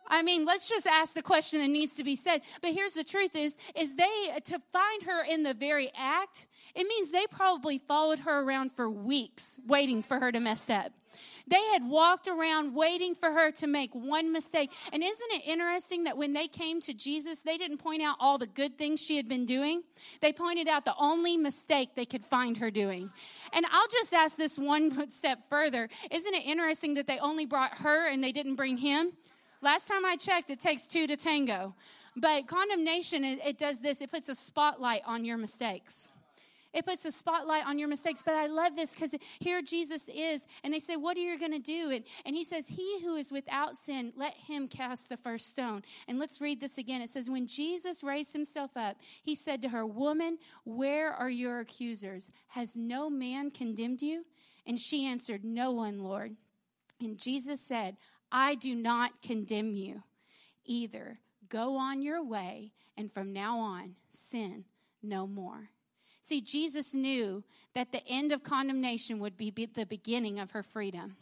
I 0.09 0.23
mean, 0.23 0.45
let's 0.45 0.69
just 0.69 0.87
ask 0.87 1.15
the 1.15 1.23
question 1.23 1.61
that 1.61 1.69
needs 1.69 1.95
to 1.97 2.05
be 2.05 2.17
said. 2.17 2.43
But 2.61 2.73
here's 2.73 2.93
the 2.93 3.05
truth 3.05 3.35
is, 3.35 3.57
is 3.75 3.95
they, 3.97 4.41
to 4.45 4.61
find 4.73 5.03
her 5.05 5.25
in 5.25 5.43
the 5.43 5.55
very 5.55 5.91
act, 5.97 6.47
it 6.75 6.87
means 6.87 7.11
they 7.11 7.27
probably 7.31 7.79
followed 7.79 8.21
her 8.21 8.41
around 8.41 8.73
for 8.73 8.91
weeks 8.91 9.59
waiting 9.67 10.03
for 10.03 10.19
her 10.19 10.31
to 10.33 10.41
mess 10.41 10.69
up. 10.71 10.93
They 11.49 11.63
had 11.73 11.89
walked 11.89 12.27
around 12.27 12.75
waiting 12.75 13.15
for 13.15 13.31
her 13.31 13.53
to 13.53 13.67
make 13.67 13.95
one 13.95 14.33
mistake. 14.33 14.73
And 14.93 15.03
isn't 15.03 15.33
it 15.33 15.43
interesting 15.47 16.05
that 16.05 16.17
when 16.17 16.33
they 16.33 16.49
came 16.49 16.81
to 16.83 16.93
Jesus, 16.93 17.41
they 17.41 17.57
didn't 17.57 17.79
point 17.79 18.03
out 18.03 18.17
all 18.19 18.37
the 18.37 18.49
good 18.49 18.77
things 18.77 19.01
she 19.01 19.17
had 19.17 19.29
been 19.29 19.47
doing? 19.47 19.83
They 20.21 20.33
pointed 20.33 20.67
out 20.67 20.85
the 20.85 20.95
only 20.99 21.37
mistake 21.37 21.91
they 21.95 22.05
could 22.05 22.25
find 22.25 22.57
her 22.59 22.71
doing. 22.71 23.11
And 23.53 23.65
I'll 23.71 23.89
just 23.89 24.13
ask 24.13 24.37
this 24.37 24.59
one 24.59 25.09
step 25.11 25.49
further. 25.49 25.89
Isn't 26.11 26.35
it 26.35 26.45
interesting 26.45 26.95
that 26.95 27.07
they 27.07 27.19
only 27.19 27.47
brought 27.47 27.79
her 27.79 28.09
and 28.09 28.23
they 28.25 28.33
didn't 28.33 28.57
bring 28.57 28.79
him? 28.79 29.13
Last 29.63 29.89
time 29.89 30.05
I 30.05 30.17
checked, 30.17 30.51
it 30.51 30.61
takes 30.61 30.87
two 30.87 31.07
to 31.07 31.17
tango. 31.17 31.75
But 32.17 32.47
condemnation, 32.47 33.25
it, 33.25 33.41
it 33.45 33.59
does 33.59 33.81
this 33.81 34.01
it 34.01 34.11
puts 34.11 34.29
a 34.29 34.35
spotlight 34.35 35.03
on 35.07 35.25
your 35.25 35.37
mistakes. 35.37 36.11
It 36.77 36.85
puts 36.85 37.07
a 37.07 37.13
spotlight 37.13 37.67
on 37.67 37.79
your 37.79 37.89
mistakes. 37.89 38.23
But 38.23 38.35
I 38.35 38.49
love 38.49 38.77
this 38.77 38.95
because 38.95 39.15
here 39.39 39.63
Jesus 39.63 40.11
is, 40.15 40.47
and 40.63 40.75
they 40.75 40.79
say, 40.79 40.97
What 40.97 41.17
are 41.17 41.21
you 41.21 41.39
going 41.39 41.53
to 41.53 41.59
do? 41.59 41.91
And, 41.91 42.05
and 42.27 42.37
he 42.37 42.45
says, 42.45 42.69
He 42.69 43.01
who 43.03 43.17
is 43.17 43.33
without 43.33 43.77
sin, 43.77 44.13
let 44.15 44.35
him 44.35 44.69
cast 44.69 45.09
the 45.09 45.17
first 45.17 45.51
stone. 45.51 45.83
And 46.07 46.19
let's 46.19 46.41
read 46.41 46.61
this 46.61 46.77
again. 46.77 47.01
It 47.01 47.09
says, 47.09 47.31
When 47.31 47.47
Jesus 47.47 48.05
raised 48.05 48.35
himself 48.35 48.73
up, 48.77 48.99
he 49.23 49.35
said 49.35 49.63
to 49.63 49.71
her, 49.71 49.87
Woman, 49.87 50.39
where 50.65 51.13
are 51.13 51.31
your 51.31 51.61
accusers? 51.61 52.31
Has 52.49 52.77
no 52.77 53.09
man 53.09 53.51
condemned 53.51 54.03
you? 54.03 54.25
And 54.67 54.79
she 54.79 55.07
answered, 55.07 55.45
No 55.45 55.71
one, 55.71 56.03
Lord. 56.03 56.37
And 57.01 57.19
Jesus 57.19 57.61
said, 57.61 57.97
I 58.31 58.55
do 58.55 58.75
not 58.75 59.23
condemn 59.23 59.73
you 59.73 60.03
either. 60.65 61.21
Go 61.49 61.77
on 61.77 62.03
your 62.03 62.25
way, 62.25 62.73
and 62.97 63.13
from 63.13 63.33
now 63.33 63.59
on, 63.59 63.95
sin 64.11 64.65
no 65.03 65.27
more. 65.27 65.71
See, 66.23 66.41
Jesus 66.41 66.93
knew 66.93 67.45
that 67.75 67.93
the 67.93 68.05
end 68.09 68.33
of 68.33 68.43
condemnation 68.43 69.21
would 69.21 69.37
be 69.37 69.51
the 69.51 69.87
beginning 69.87 70.41
of 70.41 70.51
her 70.51 70.63
freedom. 70.63 71.17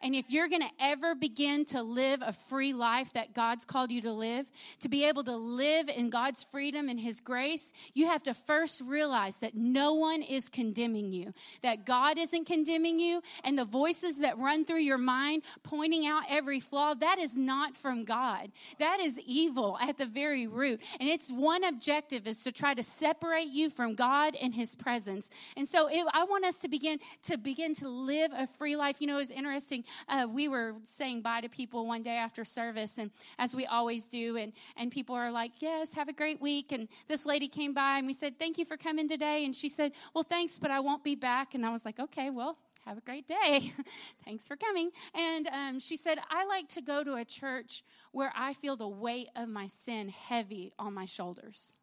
And 0.00 0.14
if 0.14 0.30
you're 0.30 0.48
going 0.48 0.62
to 0.62 0.70
ever 0.78 1.16
begin 1.16 1.64
to 1.66 1.82
live 1.82 2.20
a 2.22 2.32
free 2.32 2.72
life 2.72 3.12
that 3.14 3.34
God's 3.34 3.64
called 3.64 3.90
you 3.90 4.00
to 4.02 4.12
live, 4.12 4.46
to 4.80 4.88
be 4.88 5.04
able 5.04 5.24
to 5.24 5.36
live 5.36 5.88
in 5.88 6.08
God's 6.08 6.44
freedom 6.44 6.88
and 6.88 7.00
His 7.00 7.20
grace, 7.20 7.72
you 7.94 8.06
have 8.06 8.22
to 8.24 8.34
first 8.34 8.80
realize 8.80 9.38
that 9.38 9.56
no 9.56 9.94
one 9.94 10.22
is 10.22 10.48
condemning 10.48 11.10
you, 11.10 11.34
that 11.62 11.84
God 11.84 12.16
isn't 12.16 12.46
condemning 12.46 13.00
you, 13.00 13.22
and 13.42 13.58
the 13.58 13.64
voices 13.64 14.20
that 14.20 14.38
run 14.38 14.64
through 14.64 14.80
your 14.80 14.98
mind 14.98 15.42
pointing 15.64 16.06
out 16.06 16.22
every 16.28 16.60
flaw, 16.60 16.94
that 16.94 17.18
is 17.18 17.36
not 17.36 17.76
from 17.76 18.04
God. 18.04 18.52
That 18.78 19.00
is 19.00 19.18
evil 19.26 19.78
at 19.80 19.98
the 19.98 20.06
very 20.06 20.46
root. 20.46 20.80
And 21.00 21.08
its 21.08 21.32
one 21.32 21.64
objective 21.64 22.28
is 22.28 22.44
to 22.44 22.52
try 22.52 22.72
to 22.74 22.84
separate 22.84 23.48
you 23.48 23.68
from 23.68 23.96
God 23.96 24.36
and 24.40 24.54
His 24.54 24.76
presence. 24.76 25.28
And 25.56 25.68
so 25.68 25.88
it, 25.88 26.06
I 26.14 26.22
want 26.22 26.44
us 26.44 26.58
to 26.58 26.68
begin 26.68 27.00
to 27.24 27.36
begin 27.36 27.74
to 27.76 27.88
live 27.88 28.30
a 28.32 28.46
free 28.46 28.76
life. 28.76 28.98
You 29.00 29.08
know, 29.08 29.18
it's 29.18 29.32
interesting 29.32 29.84
uh, 30.08 30.26
we 30.30 30.48
were 30.48 30.74
saying 30.84 31.22
bye 31.22 31.40
to 31.40 31.48
people 31.48 31.86
one 31.86 32.02
day 32.02 32.16
after 32.16 32.44
service, 32.44 32.98
and 32.98 33.10
as 33.38 33.54
we 33.54 33.66
always 33.66 34.06
do, 34.06 34.36
and, 34.36 34.52
and 34.76 34.90
people 34.90 35.14
are 35.14 35.30
like, 35.30 35.52
Yes, 35.60 35.92
have 35.92 36.08
a 36.08 36.12
great 36.12 36.40
week. 36.40 36.72
And 36.72 36.88
this 37.08 37.26
lady 37.26 37.48
came 37.48 37.74
by, 37.74 37.98
and 37.98 38.06
we 38.06 38.12
said, 38.12 38.38
Thank 38.38 38.58
you 38.58 38.64
for 38.64 38.76
coming 38.76 39.08
today. 39.08 39.44
And 39.44 39.54
she 39.54 39.68
said, 39.68 39.92
Well, 40.14 40.24
thanks, 40.24 40.58
but 40.58 40.70
I 40.70 40.80
won't 40.80 41.04
be 41.04 41.14
back. 41.14 41.54
And 41.54 41.64
I 41.64 41.70
was 41.70 41.84
like, 41.84 41.98
Okay, 41.98 42.30
well, 42.30 42.58
have 42.84 42.98
a 42.98 43.02
great 43.02 43.28
day. 43.28 43.72
Thanks 44.24 44.48
for 44.48 44.56
coming. 44.56 44.90
And 45.14 45.48
um, 45.48 45.80
she 45.80 45.96
said, 45.96 46.18
I 46.30 46.46
like 46.46 46.68
to 46.70 46.80
go 46.80 47.04
to 47.04 47.14
a 47.16 47.24
church 47.24 47.82
where 48.12 48.32
I 48.34 48.54
feel 48.54 48.76
the 48.76 48.88
weight 48.88 49.28
of 49.36 49.48
my 49.48 49.66
sin 49.66 50.08
heavy 50.08 50.72
on 50.78 50.94
my 50.94 51.04
shoulders. 51.04 51.77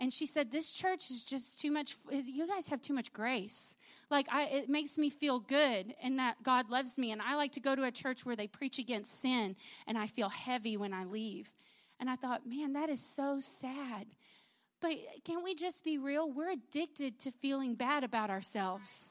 And 0.00 0.10
she 0.10 0.24
said, 0.26 0.50
This 0.50 0.72
church 0.72 1.10
is 1.10 1.22
just 1.22 1.60
too 1.60 1.70
much, 1.70 1.94
you 2.10 2.48
guys 2.48 2.68
have 2.68 2.80
too 2.80 2.94
much 2.94 3.12
grace. 3.12 3.76
Like, 4.10 4.26
I, 4.32 4.44
it 4.44 4.68
makes 4.70 4.96
me 4.96 5.10
feel 5.10 5.38
good 5.38 5.94
and 6.02 6.18
that 6.18 6.42
God 6.42 6.70
loves 6.70 6.96
me. 6.96 7.12
And 7.12 7.20
I 7.20 7.36
like 7.36 7.52
to 7.52 7.60
go 7.60 7.76
to 7.76 7.84
a 7.84 7.92
church 7.92 8.24
where 8.24 8.34
they 8.34 8.46
preach 8.46 8.78
against 8.78 9.20
sin 9.20 9.56
and 9.86 9.98
I 9.98 10.06
feel 10.06 10.30
heavy 10.30 10.78
when 10.78 10.94
I 10.94 11.04
leave. 11.04 11.52
And 12.00 12.08
I 12.08 12.16
thought, 12.16 12.48
man, 12.48 12.72
that 12.72 12.88
is 12.88 13.00
so 13.00 13.40
sad. 13.40 14.06
But 14.80 14.92
can't 15.24 15.44
we 15.44 15.54
just 15.54 15.84
be 15.84 15.98
real? 15.98 16.32
We're 16.32 16.50
addicted 16.50 17.18
to 17.20 17.30
feeling 17.30 17.74
bad 17.74 18.02
about 18.02 18.30
ourselves. 18.30 19.10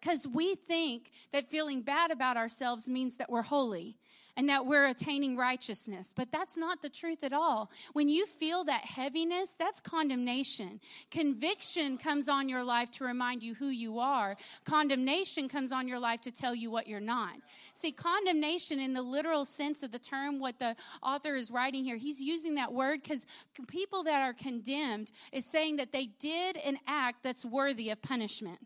Because 0.00 0.26
we 0.26 0.54
think 0.54 1.10
that 1.32 1.50
feeling 1.50 1.82
bad 1.82 2.10
about 2.10 2.36
ourselves 2.36 2.88
means 2.88 3.16
that 3.16 3.30
we're 3.30 3.42
holy 3.42 3.96
and 4.36 4.48
that 4.48 4.64
we're 4.64 4.86
attaining 4.86 5.36
righteousness. 5.36 6.12
But 6.14 6.32
that's 6.32 6.56
not 6.56 6.82
the 6.82 6.88
truth 6.88 7.22
at 7.24 7.32
all. 7.32 7.70
When 7.92 8.08
you 8.08 8.26
feel 8.26 8.64
that 8.64 8.84
heaviness, 8.84 9.54
that's 9.58 9.80
condemnation. 9.80 10.80
Conviction 11.10 11.98
comes 11.98 12.28
on 12.28 12.48
your 12.48 12.64
life 12.64 12.90
to 12.92 13.04
remind 13.04 13.42
you 13.42 13.54
who 13.54 13.68
you 13.68 13.98
are, 13.98 14.36
condemnation 14.64 15.48
comes 15.48 15.72
on 15.72 15.88
your 15.88 15.98
life 15.98 16.22
to 16.22 16.30
tell 16.30 16.54
you 16.54 16.70
what 16.70 16.86
you're 16.86 17.00
not. 17.00 17.34
See, 17.74 17.92
condemnation 17.92 18.80
in 18.80 18.94
the 18.94 19.02
literal 19.02 19.44
sense 19.44 19.82
of 19.82 19.92
the 19.92 19.98
term, 19.98 20.38
what 20.38 20.58
the 20.58 20.76
author 21.02 21.34
is 21.34 21.50
writing 21.50 21.84
here, 21.84 21.96
he's 21.96 22.20
using 22.20 22.54
that 22.54 22.72
word 22.72 23.02
because 23.02 23.26
people 23.68 24.04
that 24.04 24.22
are 24.22 24.32
condemned 24.32 25.12
is 25.32 25.44
saying 25.50 25.76
that 25.76 25.92
they 25.92 26.06
did 26.06 26.56
an 26.56 26.78
act 26.86 27.22
that's 27.22 27.44
worthy 27.44 27.90
of 27.90 28.00
punishment. 28.00 28.58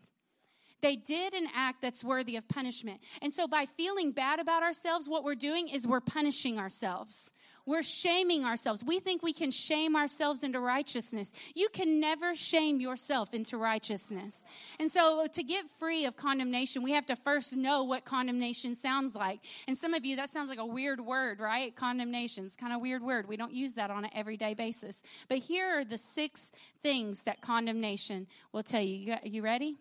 They 0.85 0.95
did 0.95 1.33
an 1.33 1.47
act 1.55 1.81
that's 1.81 2.03
worthy 2.03 2.35
of 2.35 2.47
punishment. 2.47 3.01
And 3.19 3.33
so 3.33 3.47
by 3.47 3.65
feeling 3.65 4.11
bad 4.11 4.39
about 4.39 4.61
ourselves, 4.61 5.09
what 5.09 5.23
we're 5.23 5.33
doing 5.33 5.67
is 5.67 5.87
we're 5.87 5.99
punishing 5.99 6.59
ourselves. 6.59 7.33
We're 7.65 7.81
shaming 7.81 8.45
ourselves. 8.45 8.83
We 8.83 8.99
think 8.99 9.23
we 9.23 9.33
can 9.33 9.49
shame 9.49 9.95
ourselves 9.95 10.43
into 10.43 10.59
righteousness. 10.59 11.33
You 11.55 11.69
can 11.69 11.99
never 11.99 12.35
shame 12.35 12.79
yourself 12.79 13.33
into 13.33 13.57
righteousness. 13.57 14.45
And 14.79 14.91
so, 14.91 15.25
to 15.25 15.41
get 15.41 15.67
free 15.79 16.05
of 16.05 16.15
condemnation, 16.15 16.83
we 16.83 16.91
have 16.91 17.07
to 17.07 17.15
first 17.15 17.57
know 17.57 17.83
what 17.83 18.05
condemnation 18.05 18.75
sounds 18.75 19.15
like. 19.15 19.39
And 19.67 19.75
some 19.75 19.95
of 19.95 20.05
you, 20.05 20.15
that 20.17 20.29
sounds 20.29 20.49
like 20.49 20.59
a 20.59 20.65
weird 20.67 21.01
word, 21.01 21.39
right? 21.39 21.75
Condemnation 21.75 22.45
is 22.45 22.55
kind 22.55 22.73
of 22.73 22.79
weird 22.79 23.01
word. 23.01 23.27
We 23.27 23.37
don't 23.37 23.53
use 23.53 23.73
that 23.73 23.89
on 23.89 24.05
an 24.05 24.11
everyday 24.13 24.53
basis. 24.53 25.01
But 25.29 25.39
here 25.39 25.79
are 25.79 25.83
the 25.83 25.97
six 25.97 26.51
things 26.83 27.23
that 27.23 27.41
condemnation 27.41 28.27
will 28.51 28.61
tell 28.61 28.81
you. 28.81 28.93
You, 28.93 29.15
you 29.23 29.41
ready? 29.41 29.79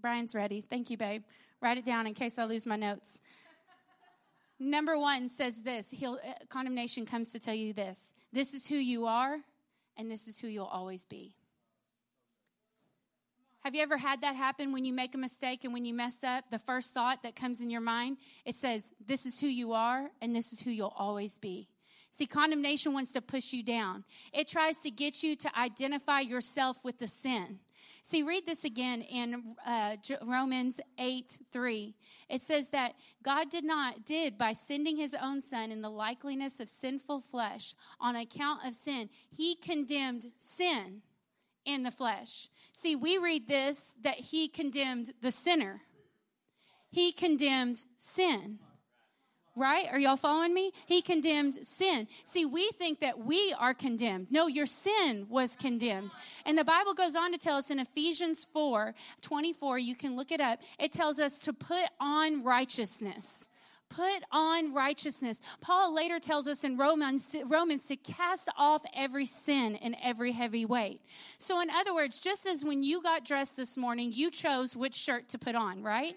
Brian's 0.00 0.34
ready. 0.34 0.60
Thank 0.60 0.90
you, 0.90 0.96
babe. 0.96 1.22
Write 1.60 1.78
it 1.78 1.84
down 1.84 2.06
in 2.06 2.14
case 2.14 2.38
I 2.38 2.44
lose 2.44 2.66
my 2.66 2.76
notes. 2.76 3.20
Number 4.58 4.98
one 4.98 5.28
says 5.28 5.62
this 5.62 5.90
He'll, 5.90 6.18
uh, 6.26 6.32
condemnation 6.48 7.06
comes 7.06 7.32
to 7.32 7.38
tell 7.38 7.54
you 7.54 7.72
this 7.72 8.12
this 8.32 8.54
is 8.54 8.66
who 8.66 8.76
you 8.76 9.06
are, 9.06 9.38
and 9.96 10.10
this 10.10 10.28
is 10.28 10.38
who 10.38 10.48
you'll 10.48 10.66
always 10.66 11.04
be. 11.04 11.34
Have 13.60 13.74
you 13.74 13.82
ever 13.82 13.98
had 13.98 14.22
that 14.22 14.36
happen 14.36 14.72
when 14.72 14.86
you 14.86 14.92
make 14.92 15.14
a 15.14 15.18
mistake 15.18 15.64
and 15.64 15.72
when 15.74 15.84
you 15.84 15.92
mess 15.92 16.24
up? 16.24 16.44
The 16.50 16.58
first 16.58 16.94
thought 16.94 17.22
that 17.22 17.36
comes 17.36 17.60
in 17.60 17.68
your 17.68 17.82
mind, 17.82 18.16
it 18.46 18.54
says, 18.54 18.92
This 19.06 19.26
is 19.26 19.40
who 19.40 19.48
you 19.48 19.72
are, 19.72 20.10
and 20.22 20.34
this 20.34 20.52
is 20.52 20.60
who 20.60 20.70
you'll 20.70 20.94
always 20.96 21.36
be. 21.36 21.68
See, 22.12 22.26
condemnation 22.26 22.92
wants 22.92 23.12
to 23.12 23.22
push 23.22 23.52
you 23.52 23.62
down. 23.62 24.04
It 24.32 24.48
tries 24.48 24.78
to 24.80 24.90
get 24.90 25.22
you 25.22 25.36
to 25.36 25.58
identify 25.58 26.20
yourself 26.20 26.78
with 26.84 26.98
the 26.98 27.06
sin. 27.06 27.60
See, 28.02 28.22
read 28.22 28.46
this 28.46 28.64
again 28.64 29.02
in 29.02 29.54
uh, 29.64 29.96
Romans 30.22 30.80
8 30.98 31.38
3. 31.52 31.94
It 32.28 32.40
says 32.40 32.68
that 32.68 32.94
God 33.22 33.50
did 33.50 33.64
not, 33.64 34.04
did 34.04 34.38
by 34.38 34.52
sending 34.52 34.96
his 34.96 35.14
own 35.14 35.40
son 35.40 35.70
in 35.70 35.82
the 35.82 35.90
likeliness 35.90 36.60
of 36.60 36.68
sinful 36.68 37.20
flesh 37.20 37.74
on 38.00 38.16
account 38.16 38.64
of 38.66 38.74
sin, 38.74 39.10
he 39.30 39.54
condemned 39.54 40.32
sin 40.38 41.02
in 41.64 41.82
the 41.82 41.90
flesh. 41.90 42.48
See, 42.72 42.96
we 42.96 43.18
read 43.18 43.48
this 43.48 43.94
that 44.02 44.16
he 44.16 44.48
condemned 44.48 45.12
the 45.20 45.30
sinner, 45.30 45.82
he 46.90 47.12
condemned 47.12 47.84
sin 47.96 48.58
right? 49.56 49.86
Are 49.90 49.98
y'all 49.98 50.16
following 50.16 50.54
me? 50.54 50.72
He 50.86 51.02
condemned 51.02 51.66
sin. 51.66 52.08
See, 52.24 52.44
we 52.44 52.70
think 52.72 53.00
that 53.00 53.18
we 53.18 53.54
are 53.58 53.74
condemned. 53.74 54.28
No, 54.30 54.46
your 54.46 54.66
sin 54.66 55.26
was 55.28 55.56
condemned. 55.56 56.12
And 56.46 56.56
the 56.56 56.64
Bible 56.64 56.94
goes 56.94 57.16
on 57.16 57.32
to 57.32 57.38
tell 57.38 57.56
us 57.56 57.70
in 57.70 57.78
Ephesians 57.78 58.46
4 58.52 58.94
24, 59.20 59.78
you 59.78 59.94
can 59.94 60.16
look 60.16 60.32
it 60.32 60.40
up, 60.40 60.60
it 60.78 60.92
tells 60.92 61.18
us 61.18 61.38
to 61.40 61.52
put 61.52 61.84
on 61.98 62.42
righteousness. 62.44 63.48
Put 63.88 64.22
on 64.30 64.72
righteousness. 64.72 65.40
Paul 65.60 65.92
later 65.92 66.20
tells 66.20 66.46
us 66.46 66.62
in 66.62 66.76
Romans, 66.76 67.34
Romans 67.44 67.88
to 67.88 67.96
cast 67.96 68.48
off 68.56 68.82
every 68.94 69.26
sin 69.26 69.74
and 69.74 69.96
every 70.00 70.30
heavy 70.30 70.64
weight. 70.64 71.00
So, 71.38 71.60
in 71.60 71.70
other 71.70 71.92
words, 71.92 72.20
just 72.20 72.46
as 72.46 72.64
when 72.64 72.84
you 72.84 73.02
got 73.02 73.24
dressed 73.24 73.56
this 73.56 73.76
morning, 73.76 74.12
you 74.12 74.30
chose 74.30 74.76
which 74.76 74.94
shirt 74.94 75.28
to 75.30 75.38
put 75.38 75.56
on, 75.56 75.82
right? 75.82 76.14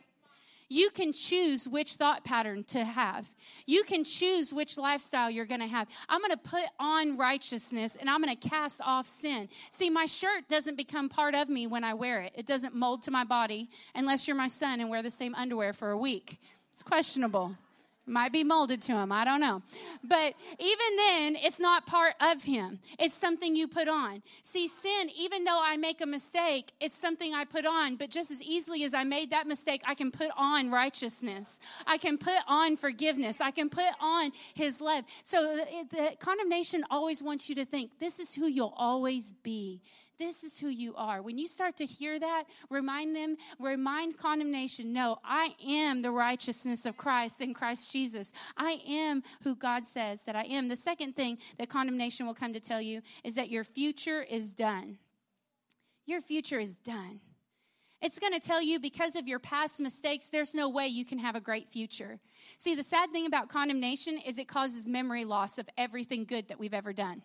You 0.74 0.90
can 0.90 1.14
choose 1.14 1.68
which 1.68 1.94
thought 1.94 2.24
pattern 2.24 2.64
to 2.70 2.84
have. 2.84 3.28
You 3.68 3.84
can 3.84 4.04
choose 4.04 4.52
which 4.52 4.76
lifestyle 4.76 5.30
you're 5.30 5.46
going 5.46 5.62
to 5.62 5.68
have. 5.68 5.88
I'm 6.10 6.20
going 6.20 6.32
to 6.32 6.38
put 6.38 6.64
on 6.80 7.16
righteousness 7.16 7.96
and 8.00 8.10
I'm 8.10 8.24
going 8.24 8.36
to 8.36 8.50
cast 8.50 8.82
off 8.84 9.06
sin. 9.06 9.50
See, 9.70 9.92
my 9.92 10.08
shirt 10.08 10.50
doesn't 10.50 10.76
become 10.76 11.10
part 11.10 11.36
of 11.36 11.48
me 11.48 11.68
when 11.68 11.84
I 11.84 11.94
wear 11.94 12.22
it. 12.22 12.32
It 12.34 12.48
doesn't 12.48 12.74
mold 12.74 13.04
to 13.04 13.12
my 13.12 13.24
body 13.24 13.70
unless 13.94 14.28
you're 14.28 14.36
my 14.36 14.48
son 14.48 14.82
and 14.82 14.90
wear 14.90 15.04
the 15.04 15.12
same 15.12 15.36
underwear 15.36 15.74
for 15.74 15.92
a 15.92 15.98
week. 15.98 16.42
It's 16.72 16.82
questionable. 16.82 17.56
Might 18.06 18.34
be 18.34 18.44
molded 18.44 18.82
to 18.84 18.92
him. 18.92 19.14
I 19.14 19.24
don't 19.24 19.40
know. 19.40 19.62
But 20.04 20.34
even 20.60 20.96
then, 20.98 21.38
it's 21.38 21.58
not 21.58 21.86
part 21.86 22.16
of 22.20 22.44
him. 22.44 22.80
It's 23.00 23.16
something 23.16 23.56
you 23.56 23.66
put 23.66 23.88
on. 23.88 24.22
See, 24.42 24.68
sin, 24.68 25.10
even 25.16 25.46
though 25.46 25.62
I 25.64 25.78
make 25.78 26.02
a 26.02 26.06
mistake, 26.06 26.74
it's 26.82 26.98
something 26.98 27.34
I 27.34 27.46
put 27.46 27.66
on. 27.66 27.96
But 27.96 28.10
just 28.10 28.30
as 28.30 28.42
easily 28.42 28.84
as 28.84 28.94
I 28.94 29.06
made 29.06 29.30
that 29.30 29.48
mistake, 29.48 29.84
I 29.88 29.96
can 29.96 30.12
put 30.12 30.32
on 30.36 30.70
righteousness. 30.70 31.62
I 31.88 31.98
can 31.98 32.18
put 32.18 32.40
on 32.46 32.76
forgiveness. 32.76 33.40
I 33.40 33.52
can 33.52 33.70
put 33.70 33.92
on 34.02 34.32
his 34.54 34.82
love. 34.82 35.06
So 35.24 35.56
the, 35.56 35.96
the 35.96 36.12
condemnation 36.20 36.84
always 36.92 37.24
wants 37.24 37.48
you 37.48 37.56
to 37.56 37.64
think 37.64 38.00
this 38.00 38.20
is 38.20 38.34
who 38.34 38.48
you'll 38.48 38.74
always 38.76 39.32
be. 39.44 39.82
This 40.24 40.46
is 40.46 40.58
who 40.58 40.70
you 40.70 40.96
are. 40.96 41.22
When 41.22 41.38
you 41.38 41.50
start 41.50 41.76
to 41.78 41.86
hear 41.86 42.18
that, 42.18 42.46
remind 42.70 43.14
them, 43.14 43.36
remind 43.60 44.18
condemnation 44.18 44.94
no, 44.94 45.18
I 45.22 45.50
am 45.68 46.02
the 46.02 46.12
righteousness 46.12 46.86
of 46.86 46.96
Christ 46.96 47.42
in 47.42 47.54
Christ 47.54 47.92
Jesus. 47.92 48.32
I 48.56 48.80
am 48.88 49.24
who 49.44 49.54
God 49.54 49.84
says 49.84 50.22
that 50.22 50.38
I 50.38 50.44
am. 50.44 50.70
The 50.70 50.78
second 50.78 51.18
thing 51.18 51.40
that 51.60 51.68
condemnation 51.68 52.26
will 52.26 52.34
come 52.34 52.54
to 52.54 52.62
tell 52.62 52.82
you 52.82 53.02
is 53.26 53.36
that 53.36 53.50
your 53.50 53.66
future 53.66 54.24
is 54.24 54.54
done. 54.54 54.98
Your 56.06 56.22
future 56.22 56.60
is 56.60 56.76
done. 56.76 57.20
It's 58.02 58.18
going 58.18 58.34
to 58.34 58.40
tell 58.40 58.62
you 58.62 58.80
because 58.80 59.18
of 59.18 59.28
your 59.28 59.40
past 59.40 59.82
mistakes, 59.82 60.30
there's 60.30 60.56
no 60.56 60.70
way 60.70 60.88
you 60.88 61.04
can 61.04 61.20
have 61.20 61.36
a 61.36 61.42
great 61.42 61.68
future. 61.68 62.22
See, 62.58 62.76
the 62.76 62.84
sad 62.84 63.12
thing 63.12 63.26
about 63.26 63.50
condemnation 63.50 64.20
is 64.20 64.38
it 64.38 64.48
causes 64.48 64.88
memory 64.88 65.26
loss 65.26 65.58
of 65.58 65.68
everything 65.78 66.24
good 66.24 66.48
that 66.48 66.60
we've 66.60 66.74
ever 66.74 66.94
done. 66.94 67.24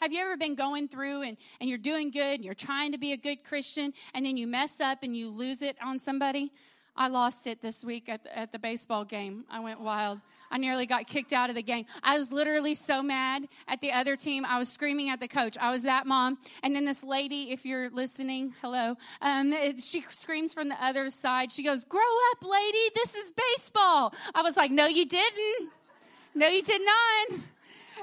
Have 0.00 0.14
you 0.14 0.20
ever 0.22 0.38
been 0.38 0.54
going 0.54 0.88
through 0.88 1.20
and, 1.22 1.36
and 1.60 1.68
you're 1.68 1.78
doing 1.78 2.10
good 2.10 2.36
and 2.36 2.44
you're 2.44 2.54
trying 2.54 2.92
to 2.92 2.98
be 2.98 3.12
a 3.12 3.18
good 3.18 3.44
Christian 3.44 3.92
and 4.14 4.24
then 4.24 4.38
you 4.38 4.46
mess 4.46 4.80
up 4.80 5.02
and 5.02 5.14
you 5.14 5.28
lose 5.28 5.60
it 5.60 5.76
on 5.82 5.98
somebody? 5.98 6.52
I 6.96 7.08
lost 7.08 7.46
it 7.46 7.60
this 7.60 7.84
week 7.84 8.08
at 8.08 8.24
the, 8.24 8.38
at 8.38 8.50
the 8.50 8.58
baseball 8.58 9.04
game. 9.04 9.44
I 9.50 9.60
went 9.60 9.78
wild. 9.78 10.20
I 10.50 10.56
nearly 10.56 10.86
got 10.86 11.06
kicked 11.06 11.34
out 11.34 11.50
of 11.50 11.54
the 11.54 11.62
game. 11.62 11.84
I 12.02 12.18
was 12.18 12.32
literally 12.32 12.74
so 12.74 13.02
mad 13.02 13.46
at 13.68 13.82
the 13.82 13.92
other 13.92 14.16
team. 14.16 14.46
I 14.46 14.58
was 14.58 14.70
screaming 14.70 15.10
at 15.10 15.20
the 15.20 15.28
coach. 15.28 15.58
I 15.58 15.70
was 15.70 15.82
that 15.82 16.06
mom. 16.06 16.38
And 16.62 16.74
then 16.74 16.86
this 16.86 17.04
lady, 17.04 17.50
if 17.50 17.66
you're 17.66 17.90
listening, 17.90 18.54
hello, 18.62 18.96
um, 19.20 19.54
she 19.78 20.02
screams 20.08 20.54
from 20.54 20.70
the 20.70 20.82
other 20.82 21.10
side. 21.10 21.52
She 21.52 21.62
goes, 21.62 21.84
Grow 21.84 22.00
up, 22.32 22.42
lady. 22.42 22.90
This 22.94 23.14
is 23.14 23.32
baseball. 23.32 24.14
I 24.34 24.40
was 24.40 24.56
like, 24.56 24.70
No, 24.70 24.86
you 24.86 25.04
didn't. 25.04 25.70
No, 26.34 26.48
you 26.48 26.62
did 26.62 26.80
not. 26.80 27.40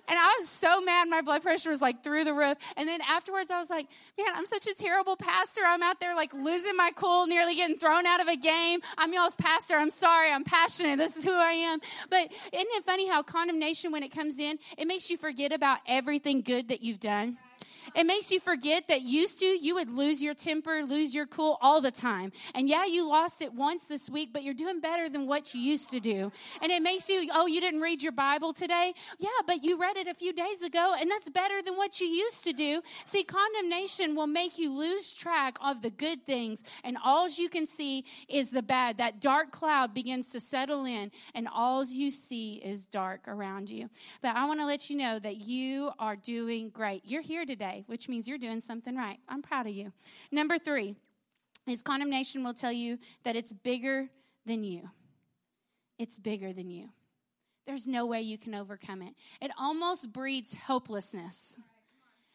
And 0.07 0.17
I 0.19 0.35
was 0.39 0.49
so 0.49 0.81
mad. 0.81 1.09
My 1.09 1.21
blood 1.21 1.41
pressure 1.41 1.69
was 1.69 1.81
like 1.81 2.03
through 2.03 2.23
the 2.23 2.33
roof. 2.33 2.57
And 2.75 2.87
then 2.87 3.01
afterwards, 3.01 3.51
I 3.51 3.59
was 3.59 3.69
like, 3.69 3.87
man, 4.17 4.27
I'm 4.33 4.45
such 4.45 4.67
a 4.67 4.73
terrible 4.73 5.15
pastor. 5.15 5.61
I'm 5.65 5.83
out 5.83 5.99
there 5.99 6.15
like 6.15 6.33
losing 6.33 6.75
my 6.75 6.91
cool, 6.95 7.27
nearly 7.27 7.55
getting 7.55 7.77
thrown 7.77 8.05
out 8.05 8.21
of 8.21 8.27
a 8.27 8.35
game. 8.35 8.81
I'm 8.97 9.13
y'all's 9.13 9.35
pastor. 9.35 9.75
I'm 9.75 9.89
sorry. 9.89 10.31
I'm 10.31 10.43
passionate. 10.43 10.97
This 10.97 11.17
is 11.17 11.23
who 11.23 11.33
I 11.33 11.51
am. 11.51 11.79
But 12.09 12.31
isn't 12.53 12.67
it 12.71 12.85
funny 12.85 13.07
how 13.07 13.23
condemnation, 13.23 13.91
when 13.91 14.03
it 14.03 14.09
comes 14.09 14.39
in, 14.39 14.59
it 14.77 14.87
makes 14.87 15.09
you 15.09 15.17
forget 15.17 15.51
about 15.51 15.79
everything 15.87 16.41
good 16.41 16.69
that 16.69 16.81
you've 16.81 16.99
done? 16.99 17.37
It 17.97 18.05
makes 18.05 18.31
you 18.31 18.39
forget 18.39 18.87
that 18.89 19.01
used 19.01 19.39
to 19.39 19.45
you 19.45 19.73
would 19.73 19.89
lose 19.89 20.21
your 20.21 20.35
temper, 20.35 20.83
lose 20.83 21.15
your 21.15 21.25
cool 21.25 21.57
all 21.61 21.81
the 21.81 21.89
time. 21.89 22.31
And 22.53 22.69
yeah, 22.69 22.85
you 22.85 23.09
lost 23.09 23.41
it 23.41 23.51
once 23.51 23.85
this 23.85 24.07
week, 24.07 24.29
but 24.31 24.43
you're 24.43 24.53
doing 24.53 24.79
better 24.79 25.09
than 25.09 25.25
what 25.25 25.55
you 25.55 25.59
used 25.59 25.89
to 25.89 25.99
do. 25.99 26.31
And 26.61 26.71
it 26.71 26.83
makes 26.83 27.09
you, 27.09 27.27
oh, 27.33 27.47
you 27.47 27.59
didn't 27.59 27.81
read 27.81 28.03
your 28.03 28.11
Bible 28.11 28.53
today? 28.53 28.93
Yeah, 29.17 29.29
but 29.47 29.63
you 29.63 29.81
read 29.81 29.97
it 29.97 30.05
a 30.05 30.13
few 30.13 30.31
days 30.31 30.61
ago, 30.61 30.93
and 30.99 31.09
that's 31.09 31.27
better 31.31 31.63
than 31.63 31.75
what 31.75 31.99
you 31.99 32.05
used 32.05 32.43
to 32.43 32.53
do. 32.53 32.83
See, 33.05 33.23
condemnation 33.23 34.15
will 34.15 34.27
make 34.27 34.59
you 34.59 34.71
lose 34.71 35.15
track 35.15 35.57
of 35.59 35.81
the 35.81 35.89
good 35.89 36.21
things, 36.21 36.63
and 36.83 36.99
all 37.03 37.27
you 37.27 37.49
can 37.49 37.65
see 37.65 38.05
is 38.29 38.51
the 38.51 38.61
bad. 38.61 38.99
That 38.99 39.21
dark 39.21 39.49
cloud 39.49 39.95
begins 39.95 40.29
to 40.33 40.39
settle 40.39 40.85
in, 40.85 41.11
and 41.33 41.47
all 41.51 41.83
you 41.83 42.11
see 42.11 42.61
is 42.63 42.85
dark 42.85 43.27
around 43.27 43.71
you. 43.71 43.89
But 44.21 44.35
I 44.35 44.45
want 44.45 44.59
to 44.59 44.67
let 44.67 44.87
you 44.91 44.97
know 44.97 45.17
that 45.17 45.37
you 45.37 45.89
are 45.97 46.15
doing 46.15 46.69
great. 46.69 47.01
You're 47.03 47.23
here 47.23 47.43
today 47.43 47.85
which 47.87 48.07
means 48.07 48.27
you're 48.27 48.37
doing 48.37 48.61
something 48.61 48.95
right. 48.95 49.17
I'm 49.27 49.41
proud 49.41 49.65
of 49.65 49.73
you. 49.73 49.91
Number 50.31 50.57
three 50.57 50.95
is 51.67 51.81
condemnation 51.81 52.43
will 52.43 52.53
tell 52.53 52.71
you 52.71 52.99
that 53.23 53.35
it's 53.35 53.51
bigger 53.51 54.07
than 54.45 54.63
you. 54.63 54.89
It's 55.97 56.19
bigger 56.19 56.53
than 56.53 56.69
you. 56.69 56.89
There's 57.65 57.87
no 57.87 58.05
way 58.05 58.21
you 58.21 58.37
can 58.37 58.55
overcome 58.55 59.01
it. 59.01 59.13
It 59.41 59.51
almost 59.59 60.13
breeds 60.13 60.53
hopelessness. 60.53 61.59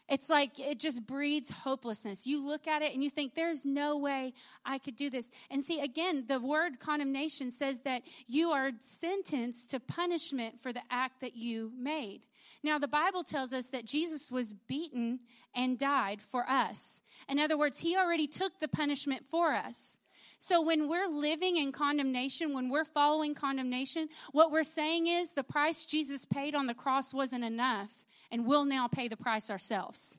It's 0.09 0.29
like 0.29 0.59
it 0.59 0.79
just 0.79 1.07
breeds 1.07 1.49
hopelessness. 1.49 2.27
You 2.27 2.45
look 2.45 2.67
at 2.67 2.83
it 2.83 2.93
and 2.93 3.03
you 3.03 3.09
think, 3.09 3.35
there's 3.35 3.65
no 3.65 3.97
way 3.97 4.35
I 4.63 4.79
could 4.79 4.97
do 4.97 5.09
this. 5.09 5.31
And 5.51 5.65
see, 5.65 5.81
again, 5.81 6.25
the 6.29 6.39
word 6.39 6.81
condemnation 6.81 7.51
says 7.51 7.81
that 7.83 8.03
you 8.27 8.51
are 8.51 8.73
sentenced 8.81 9.71
to 9.71 9.81
punishment 9.81 10.61
for 10.61 10.71
the 10.71 10.83
act 10.91 11.23
that 11.23 11.35
you 11.35 11.73
made. 11.79 12.27
Now, 12.63 12.79
the 12.79 12.89
Bible 12.89 13.25
tells 13.25 13.53
us 13.53 13.67
that 13.69 13.85
Jesus 13.85 14.31
was 14.31 14.53
beaten 14.53 15.21
and 15.55 15.79
died 15.79 16.23
for 16.23 16.49
us. 16.49 17.01
In 17.29 17.39
other 17.39 17.59
words, 17.59 17.79
he 17.79 17.97
already 17.97 18.27
took 18.27 18.61
the 18.61 18.69
punishment 18.69 19.27
for 19.27 19.53
us. 19.53 19.99
So 20.39 20.61
when 20.61 20.89
we're 20.89 21.07
living 21.07 21.57
in 21.57 21.73
condemnation, 21.73 22.53
when 22.53 22.69
we're 22.69 22.85
following 22.85 23.35
condemnation, 23.35 24.09
what 24.33 24.51
we're 24.51 24.65
saying 24.65 25.07
is 25.07 25.33
the 25.33 25.45
price 25.45 25.85
Jesus 25.85 26.25
paid 26.25 26.55
on 26.55 26.67
the 26.67 26.75
cross 26.75 27.15
wasn't 27.15 27.45
enough, 27.45 27.93
and 28.31 28.47
we'll 28.47 28.65
now 28.65 28.89
pay 28.89 29.07
the 29.09 29.17
price 29.17 29.51
ourselves. 29.51 30.19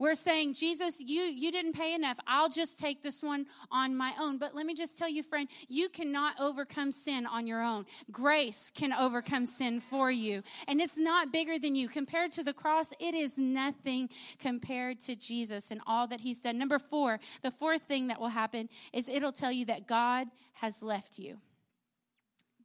We're 0.00 0.14
saying, 0.14 0.54
Jesus, 0.54 0.98
you, 0.98 1.24
you 1.24 1.52
didn't 1.52 1.74
pay 1.74 1.94
enough. 1.94 2.16
I'll 2.26 2.48
just 2.48 2.78
take 2.78 3.02
this 3.02 3.22
one 3.22 3.44
on 3.70 3.94
my 3.94 4.14
own. 4.18 4.38
But 4.38 4.54
let 4.54 4.64
me 4.64 4.72
just 4.74 4.96
tell 4.96 5.10
you, 5.10 5.22
friend, 5.22 5.46
you 5.68 5.90
cannot 5.90 6.40
overcome 6.40 6.90
sin 6.90 7.26
on 7.26 7.46
your 7.46 7.62
own. 7.62 7.84
Grace 8.10 8.72
can 8.74 8.94
overcome 8.94 9.44
sin 9.44 9.78
for 9.78 10.10
you. 10.10 10.42
And 10.66 10.80
it's 10.80 10.96
not 10.96 11.32
bigger 11.32 11.58
than 11.58 11.76
you. 11.76 11.86
Compared 11.86 12.32
to 12.32 12.42
the 12.42 12.54
cross, 12.54 12.92
it 12.98 13.14
is 13.14 13.36
nothing 13.36 14.08
compared 14.38 15.00
to 15.00 15.14
Jesus 15.14 15.70
and 15.70 15.82
all 15.86 16.06
that 16.06 16.22
he's 16.22 16.40
done. 16.40 16.58
Number 16.58 16.78
four, 16.78 17.20
the 17.42 17.50
fourth 17.50 17.82
thing 17.82 18.08
that 18.08 18.18
will 18.18 18.28
happen 18.28 18.70
is 18.94 19.06
it'll 19.06 19.32
tell 19.32 19.52
you 19.52 19.66
that 19.66 19.86
God 19.86 20.28
has 20.54 20.82
left 20.82 21.18
you. 21.18 21.36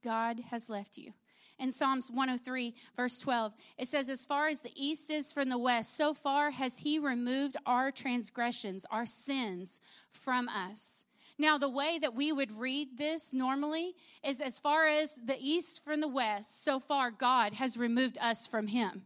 God 0.02 0.40
has 0.52 0.70
left 0.70 0.98
you 0.98 1.12
in 1.60 1.72
Psalms 1.72 2.10
103, 2.10 2.74
verse 2.96 3.20
12. 3.20 3.54
It 3.78 3.88
says, 3.88 4.10
As 4.10 4.26
far 4.26 4.48
as 4.48 4.60
the 4.60 4.74
east 4.76 5.10
is 5.10 5.32
from 5.32 5.50
the 5.50 5.58
west, 5.58 5.96
so 5.96 6.14
far 6.14 6.52
has 6.52 6.80
he 6.80 7.00
removed 7.00 7.58
our 7.66 7.92
transgressions, 7.92 8.86
our 8.92 9.06
sins 9.06 9.80
from 10.10 10.50
us. 10.50 11.04
Now, 11.38 11.58
the 11.58 11.70
way 11.70 12.00
that 12.00 12.16
we 12.16 12.32
would 12.32 12.58
read 12.58 12.98
this 12.98 13.34
normally 13.34 13.94
is 14.24 14.40
as 14.40 14.58
far 14.58 14.86
as 14.88 15.16
the 15.16 15.38
east 15.40 15.84
from 15.84 16.00
the 16.00 16.08
west, 16.08 16.64
so 16.64 16.80
far 16.80 17.12
God 17.12 17.54
has 17.54 17.78
removed 17.78 18.18
us 18.20 18.48
from 18.48 18.68
him. 18.68 19.04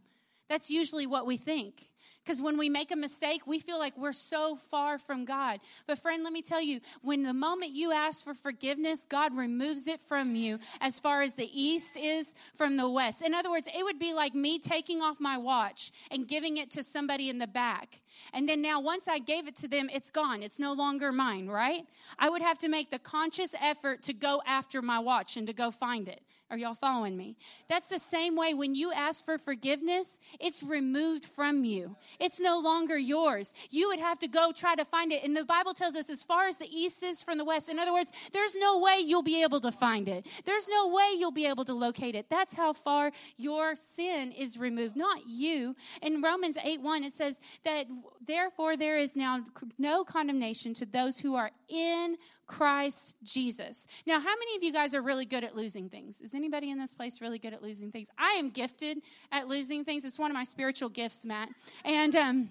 That's 0.48 0.70
usually 0.70 1.06
what 1.06 1.26
we 1.26 1.36
think. 1.36 1.89
Because 2.24 2.42
when 2.42 2.58
we 2.58 2.68
make 2.68 2.92
a 2.92 2.96
mistake, 2.96 3.46
we 3.46 3.58
feel 3.58 3.78
like 3.78 3.96
we're 3.96 4.12
so 4.12 4.56
far 4.56 4.98
from 4.98 5.24
God. 5.24 5.58
But, 5.86 5.98
friend, 5.98 6.22
let 6.22 6.32
me 6.32 6.42
tell 6.42 6.60
you, 6.60 6.80
when 7.02 7.22
the 7.22 7.32
moment 7.32 7.72
you 7.72 7.92
ask 7.92 8.24
for 8.24 8.34
forgiveness, 8.34 9.06
God 9.08 9.34
removes 9.36 9.86
it 9.86 10.00
from 10.02 10.34
you 10.34 10.58
as 10.80 11.00
far 11.00 11.22
as 11.22 11.34
the 11.34 11.48
east 11.52 11.96
is 11.96 12.34
from 12.56 12.76
the 12.76 12.88
west. 12.88 13.22
In 13.22 13.32
other 13.32 13.50
words, 13.50 13.68
it 13.74 13.84
would 13.84 13.98
be 13.98 14.12
like 14.12 14.34
me 14.34 14.58
taking 14.58 15.00
off 15.00 15.18
my 15.18 15.38
watch 15.38 15.92
and 16.10 16.28
giving 16.28 16.58
it 16.58 16.70
to 16.72 16.82
somebody 16.82 17.30
in 17.30 17.38
the 17.38 17.46
back. 17.46 18.00
And 18.34 18.48
then 18.48 18.60
now, 18.60 18.80
once 18.80 19.08
I 19.08 19.18
gave 19.18 19.48
it 19.48 19.56
to 19.56 19.68
them, 19.68 19.88
it's 19.92 20.10
gone. 20.10 20.42
It's 20.42 20.58
no 20.58 20.72
longer 20.72 21.12
mine, 21.12 21.48
right? 21.48 21.84
I 22.18 22.28
would 22.28 22.42
have 22.42 22.58
to 22.58 22.68
make 22.68 22.90
the 22.90 22.98
conscious 22.98 23.54
effort 23.60 24.02
to 24.02 24.12
go 24.12 24.42
after 24.46 24.82
my 24.82 24.98
watch 24.98 25.36
and 25.36 25.46
to 25.46 25.52
go 25.52 25.70
find 25.70 26.06
it. 26.06 26.20
Are 26.50 26.58
y'all 26.58 26.74
following 26.74 27.16
me? 27.16 27.36
That's 27.68 27.86
the 27.86 28.00
same 28.00 28.34
way 28.34 28.54
when 28.54 28.74
you 28.74 28.92
ask 28.92 29.24
for 29.24 29.38
forgiveness, 29.38 30.18
it's 30.40 30.64
removed 30.64 31.24
from 31.24 31.64
you. 31.64 31.96
It's 32.18 32.40
no 32.40 32.58
longer 32.58 32.98
yours. 32.98 33.54
You 33.70 33.86
would 33.88 34.00
have 34.00 34.18
to 34.18 34.28
go 34.28 34.50
try 34.50 34.74
to 34.74 34.84
find 34.84 35.12
it. 35.12 35.22
And 35.22 35.36
the 35.36 35.44
Bible 35.44 35.74
tells 35.74 35.94
us 35.94 36.10
as 36.10 36.24
far 36.24 36.46
as 36.46 36.56
the 36.56 36.66
east 36.66 37.04
is 37.04 37.22
from 37.22 37.38
the 37.38 37.44
west. 37.44 37.68
In 37.68 37.78
other 37.78 37.92
words, 37.92 38.10
there's 38.32 38.56
no 38.56 38.80
way 38.80 38.98
you'll 38.98 39.22
be 39.22 39.42
able 39.44 39.60
to 39.60 39.70
find 39.70 40.08
it. 40.08 40.26
There's 40.44 40.66
no 40.68 40.88
way 40.88 41.10
you'll 41.16 41.30
be 41.30 41.46
able 41.46 41.64
to 41.66 41.72
locate 41.72 42.16
it. 42.16 42.28
That's 42.28 42.54
how 42.54 42.72
far 42.72 43.12
your 43.36 43.76
sin 43.76 44.32
is 44.32 44.58
removed, 44.58 44.96
not 44.96 45.28
you. 45.28 45.76
In 46.02 46.20
Romans 46.20 46.58
8 46.60 46.80
1, 46.80 47.04
it 47.04 47.12
says 47.12 47.40
that 47.64 47.86
therefore 48.26 48.76
there 48.76 48.96
is 48.96 49.14
now 49.14 49.44
no 49.78 50.02
condemnation 50.02 50.74
to 50.74 50.86
those 50.86 51.20
who 51.20 51.36
are 51.36 51.52
in 51.68 52.16
Christ 52.50 53.14
Jesus. 53.22 53.86
Now, 54.06 54.18
how 54.18 54.34
many 54.36 54.56
of 54.56 54.62
you 54.64 54.72
guys 54.72 54.92
are 54.94 55.02
really 55.02 55.24
good 55.24 55.44
at 55.44 55.54
losing 55.54 55.88
things? 55.88 56.20
Is 56.20 56.34
anybody 56.34 56.70
in 56.70 56.78
this 56.78 56.94
place 56.94 57.20
really 57.20 57.38
good 57.38 57.54
at 57.54 57.62
losing 57.62 57.92
things? 57.92 58.08
I 58.18 58.32
am 58.32 58.50
gifted 58.50 59.02
at 59.30 59.46
losing 59.46 59.84
things. 59.84 60.04
It's 60.04 60.18
one 60.18 60.32
of 60.32 60.34
my 60.34 60.44
spiritual 60.44 60.88
gifts, 60.88 61.24
Matt. 61.24 61.48
And 61.84 62.16
um, 62.16 62.50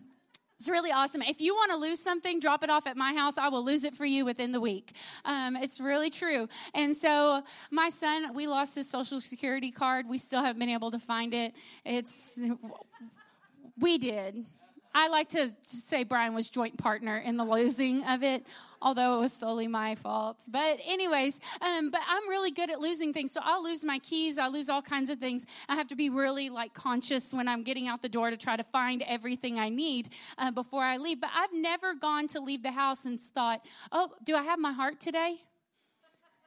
It's 0.59 0.67
really 0.67 0.91
awesome. 0.91 1.21
If 1.21 1.39
you 1.39 1.53
want 1.53 1.71
to 1.71 1.77
lose 1.77 2.01
something, 2.01 2.41
drop 2.41 2.63
it 2.65 2.69
off 2.69 2.85
at 2.85 2.97
my 2.97 3.13
house. 3.13 3.37
I 3.37 3.47
will 3.47 3.63
lose 3.63 3.85
it 3.85 3.93
for 3.95 4.05
you 4.05 4.25
within 4.25 4.51
the 4.51 4.59
week. 4.59 4.93
Um, 5.23 5.55
it's 5.55 5.79
really 5.79 6.09
true. 6.09 6.49
And 6.73 6.95
so, 6.97 7.43
my 7.71 7.89
son, 7.89 8.33
we 8.33 8.45
lost 8.45 8.75
his 8.75 8.89
social 8.89 9.21
security 9.21 9.71
card. 9.71 10.05
We 10.07 10.17
still 10.17 10.41
haven't 10.41 10.59
been 10.59 10.69
able 10.69 10.91
to 10.91 10.99
find 10.99 11.33
it. 11.33 11.53
It's, 11.85 12.37
we 13.79 13.97
did. 13.97 14.45
I 14.93 15.07
like 15.07 15.29
to 15.29 15.51
say 15.61 16.03
Brian 16.03 16.33
was 16.33 16.49
joint 16.49 16.77
partner 16.77 17.17
in 17.17 17.37
the 17.37 17.45
losing 17.45 18.03
of 18.03 18.23
it, 18.23 18.45
although 18.81 19.17
it 19.17 19.19
was 19.19 19.33
solely 19.33 19.67
my 19.67 19.95
fault. 19.95 20.37
But 20.47 20.79
anyways, 20.85 21.39
um, 21.61 21.89
but 21.91 22.01
I'm 22.07 22.27
really 22.29 22.51
good 22.51 22.69
at 22.69 22.79
losing 22.79 23.13
things. 23.13 23.31
So 23.31 23.41
I'll 23.43 23.63
lose 23.63 23.83
my 23.83 23.99
keys. 23.99 24.37
I 24.37 24.47
lose 24.47 24.69
all 24.69 24.81
kinds 24.81 25.09
of 25.09 25.19
things. 25.19 25.45
I 25.67 25.75
have 25.75 25.87
to 25.87 25.95
be 25.95 26.09
really 26.09 26.49
like 26.49 26.73
conscious 26.73 27.33
when 27.33 27.47
I'm 27.47 27.63
getting 27.63 27.87
out 27.87 28.01
the 28.01 28.09
door 28.09 28.29
to 28.29 28.37
try 28.37 28.55
to 28.55 28.63
find 28.63 29.01
everything 29.03 29.59
I 29.59 29.69
need 29.69 30.09
uh, 30.37 30.51
before 30.51 30.83
I 30.83 30.97
leave. 30.97 31.21
But 31.21 31.31
I've 31.35 31.53
never 31.53 31.93
gone 31.93 32.27
to 32.29 32.39
leave 32.39 32.63
the 32.63 32.71
house 32.71 33.05
and 33.05 33.19
thought, 33.19 33.61
oh, 33.91 34.09
do 34.23 34.35
I 34.35 34.43
have 34.43 34.59
my 34.59 34.71
heart 34.71 34.99
today? 34.99 35.41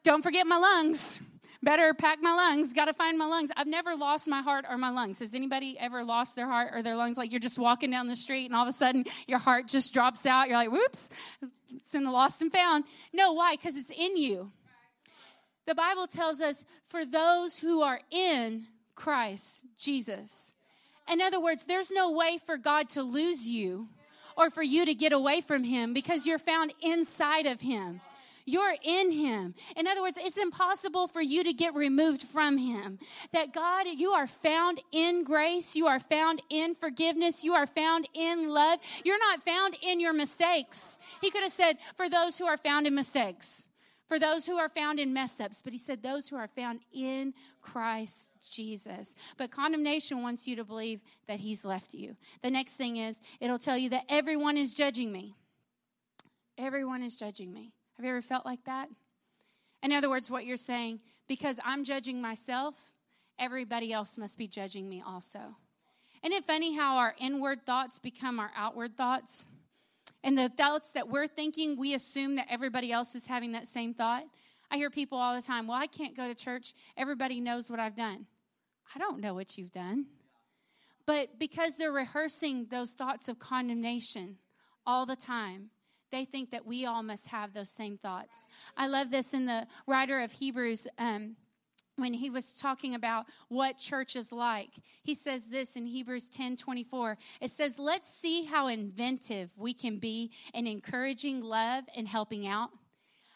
Don't 0.05 0.23
forget 0.23 0.47
my 0.47 0.57
lungs 0.57 1.21
better 1.63 1.95
pack 1.95 2.21
my 2.21 2.33
lungs, 2.33 2.73
got 2.73 2.87
to 2.87 2.93
find 2.93 3.19
my 3.19 3.27
lungs. 3.27 3.51
I've 3.57 3.67
never 3.67 3.95
lost 3.95 4.27
my 4.27 4.43
heart 4.43 4.65
or 4.69 4.77
my 4.77 4.91
lungs. 4.91 5.21
Has 5.21 5.35
anybody 5.35 5.79
ever 5.79 6.03
lost 6.03 6.37
their 6.37 6.47
heart 6.47 6.71
or 6.75 6.83
their 6.83 6.97
lungs? 6.97 7.17
Like 7.17 7.31
you're 7.31 7.41
just 7.41 7.59
walking 7.59 7.91
down 7.91 8.09
the 8.09 8.17
street 8.17 8.47
and 8.47 8.57
all 8.57 8.63
of 8.63 8.69
a 8.69 8.73
sudden 8.73 9.05
your 9.27 9.39
heart 9.39 9.69
just 9.69 9.95
drops 9.95 10.27
out. 10.27 10.49
You're 10.49 10.57
like, 10.57 10.73
whoops, 10.73 11.09
it's 11.75 11.95
in 11.95 12.05
the 12.05 12.11
lost 12.11 12.43
and 12.43 12.53
found. 12.53 12.85
No, 13.13 13.33
why? 13.33 13.57
Because 13.57 13.77
it's 13.77 13.91
in 13.91 14.17
you. 14.17 14.51
The 15.67 15.75
Bible 15.75 16.07
tells 16.07 16.41
us 16.41 16.65
for 16.89 17.05
those 17.05 17.59
who 17.59 17.83
are 17.83 18.01
in 18.11 18.67
Christ 18.95 19.65
Jesus. 19.79 20.53
In 21.09 21.21
other 21.21 21.41
words, 21.41 21.65
there's 21.65 21.91
no 21.91 22.11
way 22.11 22.39
for 22.45 22.57
God 22.57 22.89
to 22.91 23.03
lose 23.03 23.49
you 23.49 23.89
or 24.37 24.51
for 24.51 24.63
you 24.63 24.85
to 24.85 24.95
get 24.95 25.13
away 25.13 25.41
from 25.41 25.65
Him 25.65 25.93
because 25.93 26.27
you're 26.27 26.39
found 26.39 26.73
inside 26.81 27.47
of 27.47 27.61
Him. 27.61 28.01
You're 28.45 28.75
in 28.83 29.13
Him. 29.13 29.55
In 29.77 29.87
other 29.87 30.03
words, 30.03 30.19
it's 30.21 30.39
impossible 30.39 31.09
for 31.09 31.21
you 31.21 31.45
to 31.45 31.53
get 31.53 31.75
removed 31.75 32.23
from 32.23 32.59
Him. 32.59 32.99
That 33.33 33.53
God, 33.53 33.87
you 33.87 34.11
are 34.13 34.27
found 34.27 34.81
in 34.93 35.25
grace. 35.25 35.77
You 35.77 35.87
are 35.87 36.01
found 36.01 36.43
in 36.51 36.75
forgiveness. 36.75 37.45
You 37.45 37.55
are 37.55 37.67
found 37.67 38.09
in 38.15 38.49
love. 38.49 38.81
You're 39.05 39.19
not 39.19 39.45
found 39.45 39.77
in 39.83 40.01
your 40.01 40.13
mistakes. 40.13 40.99
He 41.21 41.31
could 41.31 41.43
have 41.43 41.53
said, 41.53 41.79
for 41.97 42.09
those 42.09 42.39
who 42.39 42.47
are 42.47 42.57
found 42.57 42.87
in 42.87 42.95
mistakes, 42.95 43.67
for 44.09 44.19
those 44.19 44.45
who 44.45 44.59
are 44.59 44.69
found 44.69 44.99
in 44.99 45.15
mess 45.15 45.41
ups, 45.41 45.63
but 45.63 45.73
He 45.73 45.79
said, 45.79 46.03
those 46.03 46.29
who 46.29 46.37
are 46.37 46.49
found 46.49 46.81
in 46.93 47.33
Christ 47.63 48.35
Jesus. 48.51 49.15
But 49.39 49.51
condemnation 49.51 50.23
wants 50.23 50.47
you 50.47 50.57
to 50.57 50.65
believe 50.65 51.01
that 51.29 51.41
He's 51.41 51.65
left 51.65 51.95
you. 51.95 52.17
The 52.43 52.51
next 52.51 52.75
thing 52.75 52.99
is, 52.99 53.21
it'll 53.41 53.59
tell 53.59 53.79
you 53.79 53.89
that 53.91 54.05
everyone 54.09 54.57
is 54.57 54.75
judging 54.75 55.13
me. 55.13 55.37
Everyone 56.59 57.03
is 57.03 57.17
judging 57.17 57.53
me. 57.53 57.73
Have 57.97 58.05
you 58.05 58.11
ever 58.11 58.23
felt 58.23 58.45
like 58.45 58.65
that? 58.65 58.89
In 59.83 59.93
other 59.93 60.09
words, 60.09 60.31
what 60.31 60.45
you're 60.45 60.57
saying, 60.57 61.01
because 61.29 61.59
I'm 61.65 61.85
judging 61.85 62.21
myself, 62.21 62.75
everybody 63.39 63.93
else 63.93 64.17
must 64.17 64.39
be 64.39 64.47
judging 64.47 64.89
me 64.89 65.03
also. 65.05 65.57
Isn't 66.23 66.37
it 66.37 66.45
funny 66.45 66.77
how 66.77 66.97
our 66.97 67.15
inward 67.19 67.67
thoughts 67.67 67.99
become 67.99 68.39
our 68.39 68.51
outward 68.57 68.97
thoughts? 68.97 69.47
And 70.23 70.39
the 70.39 70.49
thoughts 70.49 70.93
that 70.93 71.09
we're 71.09 71.27
thinking, 71.27 71.77
we 71.77 71.95
assume 71.95 72.37
that 72.37 72.47
everybody 72.49 72.93
else 72.93 73.15
is 73.15 73.27
having 73.27 73.53
that 73.53 73.67
same 73.67 73.93
thought. 73.93 74.25
I 74.71 74.77
hear 74.77 74.89
people 74.89 75.19
all 75.19 75.35
the 75.35 75.43
time, 75.43 75.67
well, 75.67 75.77
I 75.77 75.89
can't 75.89 76.17
go 76.17 76.29
to 76.29 76.35
church. 76.35 76.75
Everybody 76.97 77.41
knows 77.41 77.69
what 77.69 77.81
I've 77.81 77.97
done. 77.97 78.27
I 78.95 78.99
don't 78.99 79.21
know 79.21 79.35
what 79.35 79.59
you've 79.59 79.73
done. 79.73 80.07
But 81.07 81.39
because 81.39 81.77
they're 81.77 81.93
rehearsing 81.93 82.69
those 82.71 82.93
thoughts 82.93 83.29
of 83.29 83.39
condemnation 83.39 84.39
all 84.87 85.07
the 85.07 85.17
time, 85.17 85.71
they 86.13 86.25
think 86.25 86.51
that 86.53 86.65
we 86.65 86.87
all 86.87 87.03
must 87.03 87.27
have 87.29 87.53
those 87.53 87.71
same 87.71 87.99
thoughts. 87.99 88.47
I 88.77 88.87
love 88.87 89.11
this 89.11 89.35
in 89.35 89.47
the 89.47 89.67
writer 89.87 90.21
of 90.21 90.31
Hebrews. 90.31 90.87
Um, 90.99 91.37
when 91.97 92.15
he 92.15 92.31
was 92.31 92.57
talking 92.59 92.95
about 92.95 93.27
what 93.49 93.77
church 93.77 94.17
is 94.17 94.33
like, 94.33 94.71
he 95.03 95.15
says 95.15 95.45
this 95.45 95.77
in 95.77 95.87
Hebrews 95.87 96.29
10 96.29 96.57
24. 96.57 97.19
It 97.41 97.51
says, 97.51 97.79
Let's 97.79 98.09
see 98.09 98.45
how 98.45 98.69
inventive 98.69 99.53
we 99.57 99.75
can 99.75 99.99
be 99.99 100.31
in 100.55 100.67
encouraging 100.67 101.43
love 101.43 101.85
and 101.95 102.09
helping 102.09 102.47
out. 102.47 102.71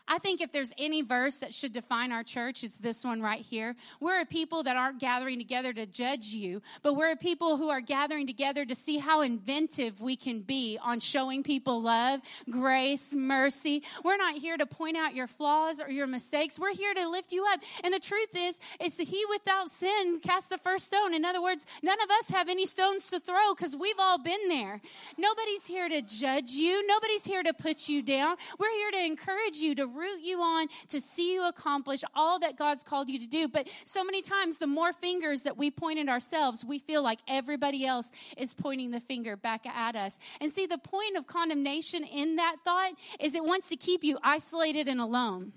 I 0.08 0.18
think 0.18 0.40
if 0.40 0.52
there's 0.52 0.72
any 0.78 1.02
verse 1.02 1.38
that 1.38 1.52
should 1.52 1.72
define 1.72 2.12
our 2.12 2.22
church, 2.22 2.62
it's 2.62 2.76
this 2.76 3.04
one 3.04 3.20
right 3.20 3.40
here. 3.40 3.74
We're 4.00 4.20
a 4.20 4.26
people 4.26 4.62
that 4.62 4.76
aren't 4.76 5.00
gathering 5.00 5.38
together 5.38 5.72
to 5.72 5.86
judge 5.86 6.28
you, 6.28 6.62
but 6.82 6.94
we're 6.94 7.10
a 7.10 7.16
people 7.16 7.56
who 7.56 7.70
are 7.70 7.80
gathering 7.80 8.26
together 8.26 8.64
to 8.64 8.74
see 8.74 8.98
how 8.98 9.22
inventive 9.22 10.00
we 10.00 10.16
can 10.16 10.40
be 10.40 10.78
on 10.82 11.00
showing 11.00 11.42
people 11.42 11.82
love, 11.82 12.20
grace, 12.48 13.14
mercy. 13.14 13.82
We're 14.04 14.16
not 14.16 14.34
here 14.34 14.56
to 14.56 14.66
point 14.66 14.96
out 14.96 15.14
your 15.14 15.26
flaws 15.26 15.80
or 15.80 15.90
your 15.90 16.06
mistakes. 16.06 16.58
We're 16.58 16.74
here 16.74 16.94
to 16.94 17.08
lift 17.08 17.32
you 17.32 17.44
up. 17.52 17.60
And 17.82 17.92
the 17.92 18.00
truth 18.00 18.36
is, 18.36 18.60
it's 18.78 18.98
he 18.98 19.24
without 19.28 19.70
sin 19.70 20.20
cast 20.20 20.50
the 20.50 20.58
first 20.58 20.86
stone. 20.86 21.14
In 21.14 21.24
other 21.24 21.42
words, 21.42 21.66
none 21.82 22.00
of 22.00 22.10
us 22.10 22.28
have 22.30 22.48
any 22.48 22.66
stones 22.66 23.10
to 23.10 23.20
throw 23.20 23.54
because 23.54 23.74
we've 23.74 23.98
all 23.98 24.18
been 24.18 24.48
there. 24.48 24.80
Nobody's 25.18 25.66
here 25.66 25.88
to 25.88 26.02
judge 26.02 26.52
you. 26.52 26.86
Nobody's 26.86 27.24
here 27.24 27.42
to 27.42 27.52
put 27.52 27.88
you 27.88 28.02
down. 28.02 28.36
We're 28.58 28.70
here 28.70 28.90
to 28.92 29.04
encourage 29.04 29.56
you 29.56 29.74
to 29.74 29.86
root 29.96 30.20
you 30.22 30.40
on 30.40 30.68
to 30.88 31.00
see 31.00 31.34
you 31.34 31.46
accomplish 31.46 32.02
all 32.14 32.38
that 32.40 32.56
God's 32.56 32.82
called 32.82 33.08
you 33.08 33.18
to 33.18 33.26
do. 33.26 33.48
But 33.48 33.68
so 33.84 34.04
many 34.04 34.22
times, 34.22 34.58
the 34.58 34.66
more 34.66 34.92
fingers 34.92 35.42
that 35.42 35.56
we 35.56 35.70
point 35.70 35.98
at 35.98 36.08
ourselves, 36.08 36.64
we 36.64 36.78
feel 36.78 37.02
like 37.02 37.20
everybody 37.28 37.86
else 37.86 38.10
is 38.36 38.54
pointing 38.54 38.90
the 38.90 39.00
finger 39.00 39.36
back 39.36 39.66
at 39.66 39.96
us. 39.96 40.18
And 40.40 40.52
see, 40.52 40.66
the 40.66 40.78
point 40.78 41.16
of 41.16 41.26
condemnation 41.26 42.04
in 42.04 42.36
that 42.36 42.56
thought 42.64 42.92
is 43.20 43.34
it 43.34 43.44
wants 43.44 43.68
to 43.70 43.76
keep 43.76 44.04
you 44.04 44.18
isolated 44.22 44.88
and 44.88 45.00
alone. 45.00 45.52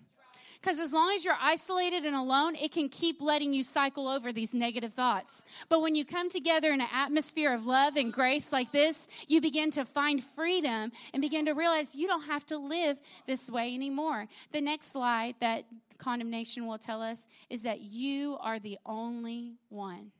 Because 0.62 0.80
as 0.80 0.92
long 0.92 1.14
as 1.16 1.24
you're 1.24 1.38
isolated 1.40 2.04
and 2.06 2.16
alone, 2.16 2.56
it 2.56 2.74
can 2.74 2.90
keep 2.90 3.22
letting 3.22 3.54
you 3.54 3.64
cycle 3.64 4.10
over 4.10 4.34
these 4.34 4.54
negative 4.54 4.94
thoughts. 4.94 5.44
But 5.70 5.82
when 5.82 5.96
you 5.96 6.04
come 6.04 6.30
together 6.30 6.74
in 6.74 6.82
an 6.82 6.88
atmosphere 6.94 7.54
of 7.54 7.66
love 7.66 7.96
and 7.96 8.12
grace 8.12 8.52
like 8.52 8.74
this, 8.74 9.08
you 9.28 9.40
begin 9.40 9.72
to 9.72 9.86
find 9.86 10.22
freedom 10.22 10.92
and 11.14 11.22
begin 11.22 11.46
to 11.46 11.54
realize 11.54 11.96
you 11.96 12.08
don't 12.08 12.24
have 12.24 12.46
to 12.48 12.58
live 12.58 13.00
this 13.26 13.50
way 13.50 13.74
anymore. 13.74 14.28
The 14.52 14.60
next 14.60 14.92
slide 14.92 15.36
that 15.40 15.64
condemnation 15.98 16.68
will 16.68 16.78
tell 16.78 17.02
us 17.02 17.26
is 17.50 17.62
that 17.62 17.80
you 17.80 18.38
are 18.42 18.60
the 18.60 18.78
only 18.86 19.56
one. 19.70 20.12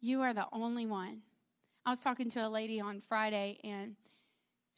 You 0.00 0.22
are 0.22 0.34
the 0.34 0.46
only 0.52 0.86
one. 0.86 1.22
I 1.86 1.90
was 1.90 2.00
talking 2.00 2.30
to 2.30 2.46
a 2.46 2.48
lady 2.48 2.80
on 2.80 3.00
Friday 3.00 3.58
and 3.62 3.94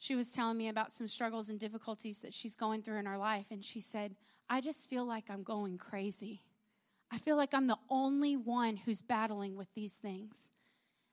she 0.01 0.17
was 0.17 0.33
telling 0.33 0.57
me 0.57 0.69
about 0.69 0.95
some 0.95 1.07
struggles 1.07 1.51
and 1.51 1.61
difficulties 1.61 2.21
that 2.21 2.33
she's 2.33 2.57
going 2.57 2.81
through 2.81 2.97
in 2.97 3.05
her 3.05 3.19
life. 3.19 3.47
And 3.51 3.63
she 3.63 3.83
said, 3.83 4.17
I 4.49 4.63
just 4.63 4.89
feel 4.89 5.05
like 5.05 5.25
I'm 5.29 5.43
going 5.43 5.77
crazy. 5.77 6.41
I 7.13 7.19
feel 7.19 7.37
like 7.37 7.53
I'm 7.53 7.67
the 7.67 7.79
only 7.91 8.35
one 8.35 8.77
who's 8.77 9.03
battling 9.03 9.57
with 9.57 9.69
these 9.75 9.93
things. 9.93 10.49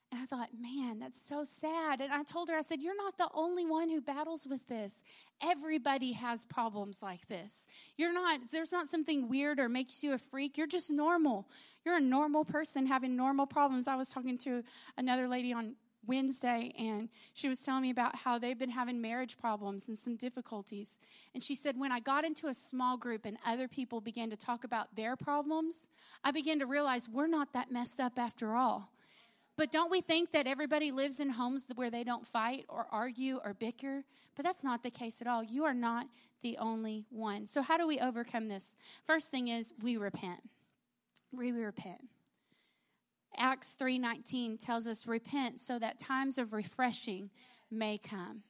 And 0.09 0.21
I 0.21 0.25
thought, 0.25 0.51
man, 0.57 0.99
that's 0.99 1.21
so 1.21 1.43
sad. 1.43 1.99
And 1.99 2.13
I 2.13 2.23
told 2.23 2.47
her, 2.47 2.55
I 2.55 2.61
said, 2.61 2.81
You're 2.81 2.95
not 2.95 3.17
the 3.17 3.27
only 3.33 3.65
one 3.65 3.89
who 3.89 3.99
battles 3.99 4.47
with 4.49 4.65
this. 4.69 5.03
Everybody 5.43 6.13
has 6.13 6.45
problems 6.45 7.03
like 7.03 7.27
this. 7.27 7.67
You're 7.97 8.13
not, 8.13 8.39
there's 8.53 8.71
not 8.71 8.87
something 8.87 9.27
weird 9.27 9.59
or 9.59 9.67
makes 9.67 10.01
you 10.01 10.13
a 10.13 10.17
freak. 10.17 10.57
You're 10.57 10.65
just 10.65 10.89
normal. 10.89 11.49
You're 11.83 11.97
a 11.97 12.01
normal 12.01 12.45
person 12.45 12.85
having 12.85 13.17
normal 13.17 13.47
problems. 13.47 13.85
I 13.85 13.97
was 13.97 14.07
talking 14.07 14.37
to 14.39 14.63
another 14.97 15.27
lady 15.27 15.51
on 15.51 15.75
Wednesday, 16.05 16.73
and 16.77 17.09
she 17.33 17.49
was 17.49 17.59
telling 17.59 17.81
me 17.81 17.89
about 17.89 18.15
how 18.15 18.37
they've 18.37 18.57
been 18.57 18.69
having 18.69 19.01
marriage 19.01 19.37
problems 19.37 19.87
and 19.87 19.97
some 19.97 20.15
difficulties. 20.15 20.99
And 21.33 21.43
she 21.43 21.55
said, 21.55 21.79
When 21.79 21.91
I 21.91 21.99
got 21.99 22.25
into 22.25 22.47
a 22.47 22.53
small 22.53 22.97
group 22.97 23.25
and 23.25 23.37
other 23.45 23.67
people 23.67 23.99
began 24.01 24.29
to 24.29 24.37
talk 24.37 24.63
about 24.63 24.95
their 24.95 25.15
problems, 25.15 25.87
I 26.23 26.31
began 26.31 26.59
to 26.59 26.65
realize 26.65 27.09
we're 27.09 27.27
not 27.27 27.53
that 27.53 27.71
messed 27.71 27.99
up 27.99 28.17
after 28.17 28.55
all. 28.55 28.91
But 29.57 29.71
don't 29.71 29.89
we 29.89 30.01
think 30.01 30.31
that 30.33 30.45
everybody 30.45 30.91
lives 30.91 31.19
in 31.19 31.29
homes 31.31 31.67
where 31.75 31.89
they 31.89 32.03
don't 32.03 32.25
fight 32.27 32.65
or 32.69 32.85
argue 32.91 33.39
or 33.43 33.55
bicker? 33.55 34.03
But 34.35 34.45
that's 34.45 34.63
not 34.63 34.83
the 34.83 34.91
case 34.91 35.19
at 35.19 35.27
all. 35.27 35.43
You 35.43 35.65
are 35.65 35.73
not 35.73 36.05
the 36.43 36.57
only 36.59 37.05
one. 37.09 37.47
So, 37.47 37.63
how 37.63 37.77
do 37.77 37.87
we 37.87 37.99
overcome 37.99 38.47
this? 38.47 38.75
First 39.05 39.31
thing 39.31 39.47
is 39.47 39.73
we 39.81 39.97
repent. 39.97 40.41
We 41.31 41.51
repent. 41.51 42.01
Acts 43.37 43.75
3:19 43.75 44.57
tells 44.57 44.87
us 44.87 45.07
repent 45.07 45.59
so 45.59 45.77
that 45.79 45.99
times 45.99 46.37
of 46.37 46.53
refreshing 46.53 47.29
may 47.69 47.97
come. 47.97 48.43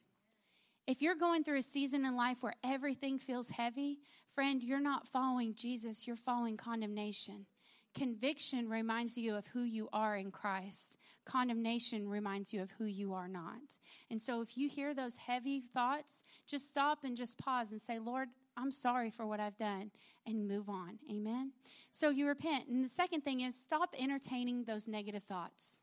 If 0.86 1.02
you're 1.02 1.16
going 1.16 1.44
through 1.44 1.58
a 1.58 1.64
season 1.64 2.06
in 2.06 2.16
life 2.16 2.42
where 2.42 2.56
everything 2.64 3.20
feels 3.20 3.50
heavy, 3.50 4.00
friend, 4.30 4.64
you're 4.64 4.80
not 4.80 5.08
following 5.08 5.54
Jesus, 5.54 6.08
you're 6.08 6.16
following 6.16 6.56
condemnation. 6.56 7.46
Conviction 7.94 8.70
reminds 8.70 9.18
you 9.18 9.36
of 9.36 9.48
who 9.48 9.64
you 9.64 9.90
are 9.92 10.16
in 10.16 10.32
Christ. 10.32 11.00
Condemnation 11.26 12.08
reminds 12.08 12.54
you 12.54 12.62
of 12.62 12.72
who 12.72 12.86
you 12.86 13.14
are 13.14 13.28
not. 13.28 13.80
And 14.10 14.22
so 14.22 14.42
if 14.42 14.58
you 14.58 14.70
hear 14.70 14.94
those 14.94 15.18
heavy 15.18 15.60
thoughts, 15.60 16.24
just 16.46 16.70
stop 16.70 17.04
and 17.04 17.18
just 17.18 17.38
pause 17.38 17.72
and 17.72 17.82
say, 17.82 18.00
Lord, 18.00 18.30
I'm 18.58 18.72
sorry 18.72 19.12
for 19.12 19.26
what 19.26 19.40
I've 19.40 19.58
done, 19.58 19.92
and 20.26 20.48
move 20.48 20.68
on. 20.68 20.98
Amen? 21.10 21.52
So 21.92 22.10
you 22.10 22.28
repent. 22.28 22.68
And 22.68 22.84
the 22.84 22.90
second 22.90 23.22
thing 23.22 23.42
is 23.42 23.56
stop 23.56 23.94
entertaining 23.98 24.64
those 24.66 24.88
negative 24.88 25.24
thoughts. 25.24 25.82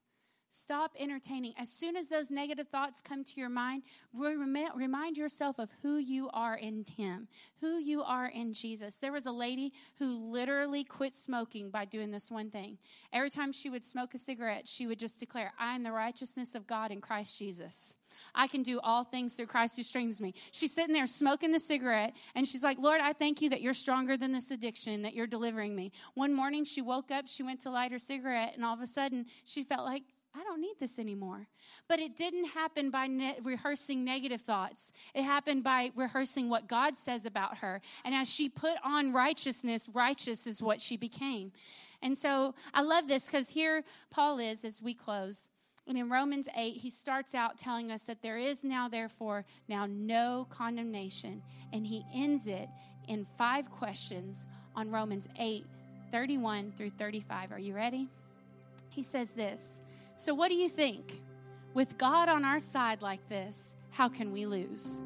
Stop 0.56 0.92
entertaining. 1.00 1.52
As 1.58 1.68
soon 1.68 1.96
as 1.96 2.08
those 2.08 2.30
negative 2.30 2.68
thoughts 2.68 3.00
come 3.00 3.24
to 3.24 3.40
your 3.40 3.48
mind, 3.48 3.82
remind 4.12 5.16
yourself 5.16 5.58
of 5.58 5.68
who 5.82 5.96
you 5.96 6.30
are 6.32 6.54
in 6.54 6.84
Him, 6.96 7.26
who 7.60 7.78
you 7.78 8.04
are 8.04 8.28
in 8.28 8.52
Jesus. 8.52 8.94
There 8.98 9.10
was 9.10 9.26
a 9.26 9.32
lady 9.32 9.72
who 9.98 10.06
literally 10.06 10.84
quit 10.84 11.16
smoking 11.16 11.70
by 11.70 11.86
doing 11.86 12.12
this 12.12 12.30
one 12.30 12.50
thing. 12.50 12.78
Every 13.12 13.30
time 13.30 13.50
she 13.50 13.68
would 13.68 13.84
smoke 13.84 14.14
a 14.14 14.18
cigarette, 14.18 14.68
she 14.68 14.86
would 14.86 15.00
just 15.00 15.18
declare, 15.18 15.52
I 15.58 15.74
am 15.74 15.82
the 15.82 15.90
righteousness 15.90 16.54
of 16.54 16.68
God 16.68 16.92
in 16.92 17.00
Christ 17.00 17.36
Jesus. 17.36 17.96
I 18.32 18.46
can 18.46 18.62
do 18.62 18.78
all 18.78 19.02
things 19.02 19.34
through 19.34 19.46
Christ 19.46 19.74
who 19.74 19.82
strengthens 19.82 20.20
me. 20.20 20.34
She's 20.52 20.72
sitting 20.72 20.94
there 20.94 21.08
smoking 21.08 21.50
the 21.50 21.58
cigarette, 21.58 22.12
and 22.36 22.46
she's 22.46 22.62
like, 22.62 22.78
Lord, 22.78 23.00
I 23.00 23.12
thank 23.12 23.42
you 23.42 23.50
that 23.50 23.60
you're 23.60 23.74
stronger 23.74 24.16
than 24.16 24.30
this 24.30 24.52
addiction, 24.52 25.02
that 25.02 25.14
you're 25.14 25.26
delivering 25.26 25.74
me. 25.74 25.90
One 26.14 26.32
morning, 26.32 26.64
she 26.64 26.80
woke 26.80 27.10
up, 27.10 27.26
she 27.26 27.42
went 27.42 27.60
to 27.62 27.70
light 27.70 27.90
her 27.90 27.98
cigarette, 27.98 28.52
and 28.54 28.64
all 28.64 28.74
of 28.74 28.80
a 28.80 28.86
sudden, 28.86 29.26
she 29.44 29.64
felt 29.64 29.84
like, 29.84 30.04
I 30.36 30.42
don't 30.42 30.60
need 30.60 30.74
this 30.80 30.98
anymore. 30.98 31.46
But 31.88 32.00
it 32.00 32.16
didn't 32.16 32.46
happen 32.46 32.90
by 32.90 33.06
ne- 33.06 33.38
rehearsing 33.42 34.04
negative 34.04 34.40
thoughts. 34.40 34.92
It 35.14 35.22
happened 35.22 35.62
by 35.62 35.92
rehearsing 35.94 36.48
what 36.48 36.66
God 36.66 36.96
says 36.96 37.24
about 37.24 37.58
her. 37.58 37.80
And 38.04 38.14
as 38.14 38.28
she 38.28 38.48
put 38.48 38.74
on 38.84 39.12
righteousness, 39.12 39.88
righteous 39.92 40.46
is 40.46 40.62
what 40.62 40.80
she 40.80 40.96
became. 40.96 41.52
And 42.02 42.18
so 42.18 42.54
I 42.72 42.82
love 42.82 43.06
this 43.06 43.26
because 43.26 43.48
here 43.48 43.84
Paul 44.10 44.38
is 44.38 44.64
as 44.64 44.82
we 44.82 44.92
close. 44.92 45.48
And 45.86 45.98
in 45.98 46.10
Romans 46.10 46.48
8, 46.56 46.76
he 46.76 46.90
starts 46.90 47.34
out 47.34 47.58
telling 47.58 47.90
us 47.90 48.02
that 48.02 48.22
there 48.22 48.38
is 48.38 48.64
now, 48.64 48.88
therefore, 48.88 49.44
now 49.68 49.86
no 49.86 50.46
condemnation. 50.50 51.42
And 51.72 51.86
he 51.86 52.04
ends 52.14 52.46
it 52.46 52.68
in 53.06 53.26
five 53.38 53.70
questions 53.70 54.46
on 54.74 54.90
Romans 54.90 55.28
8, 55.38 55.64
31 56.10 56.72
through 56.76 56.90
35. 56.90 57.52
Are 57.52 57.58
you 57.58 57.74
ready? 57.74 58.08
He 58.88 59.02
says 59.02 59.30
this 59.30 59.80
So, 60.16 60.34
what 60.34 60.48
do 60.48 60.54
you 60.54 60.68
think? 60.68 61.20
With 61.74 61.98
God 61.98 62.28
on 62.28 62.44
our 62.44 62.60
side 62.60 63.02
like 63.02 63.28
this, 63.28 63.74
how 63.90 64.08
can 64.08 64.30
we 64.30 64.46
lose? 64.46 65.00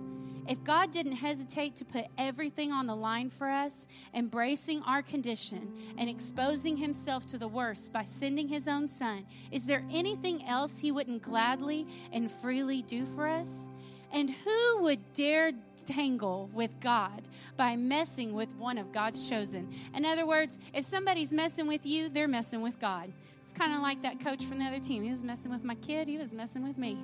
If 0.47 0.64
God 0.64 0.90
didn't 0.90 1.12
hesitate 1.12 1.77
to 1.77 1.85
put 1.85 2.07
everything 2.16 2.73
on 2.73 2.87
the 2.87 2.97
line 2.97 3.29
for 3.29 3.49
us, 3.49 3.87
embracing 4.14 4.83
our 4.83 5.03
condition 5.03 5.75
and 5.99 6.09
exposing 6.09 6.77
himself 6.77 7.27
to 7.27 7.38
the 7.38 7.49
worst 7.49 7.92
by 7.92 8.05
sending 8.05 8.49
his 8.49 8.66
own 8.66 8.88
son, 8.88 9.27
is 9.51 9.66
there 9.66 9.85
anything 9.90 10.47
else 10.47 10.79
he 10.79 10.90
wouldn't 10.90 11.23
gladly 11.23 11.87
and 12.12 12.33
freely 12.33 12.81
do 12.83 13.05
for 13.05 13.29
us? 13.29 13.66
And 14.12 14.31
who 14.31 14.83
would 14.83 15.12
dare 15.12 15.53
tangle 15.87 16.51
with 16.53 16.71
God 16.81 17.29
by 17.57 17.77
messing 17.77 18.33
with 18.35 18.49
one 18.57 18.79
of 18.79 18.92
God's 18.92 19.29
chosen? 19.29 19.73
In 19.94 20.05
other 20.05 20.27
words, 20.27 20.59
if 20.73 20.85
somebody's 20.85 21.33
messing 21.33 21.66
with 21.66 21.85
you, 21.85 22.09
they're 22.09 22.29
messing 22.29 22.62
with 22.62 22.79
God. 22.79 23.12
It's 23.42 23.53
kind 23.53 23.75
of 23.75 23.81
like 23.81 24.03
that 24.03 24.21
coach 24.21 24.44
from 24.44 24.59
the 24.59 24.64
other 24.64 24.81
team. 24.81 25.03
He 25.03 25.11
was 25.11 25.25
messing 25.25 25.51
with 25.51 25.64
my 25.64 25.75
kid, 25.77 26.09
he 26.09 26.18
was 26.18 26.33
messing 26.33 26.66
with 26.66 26.79
me. 26.79 26.99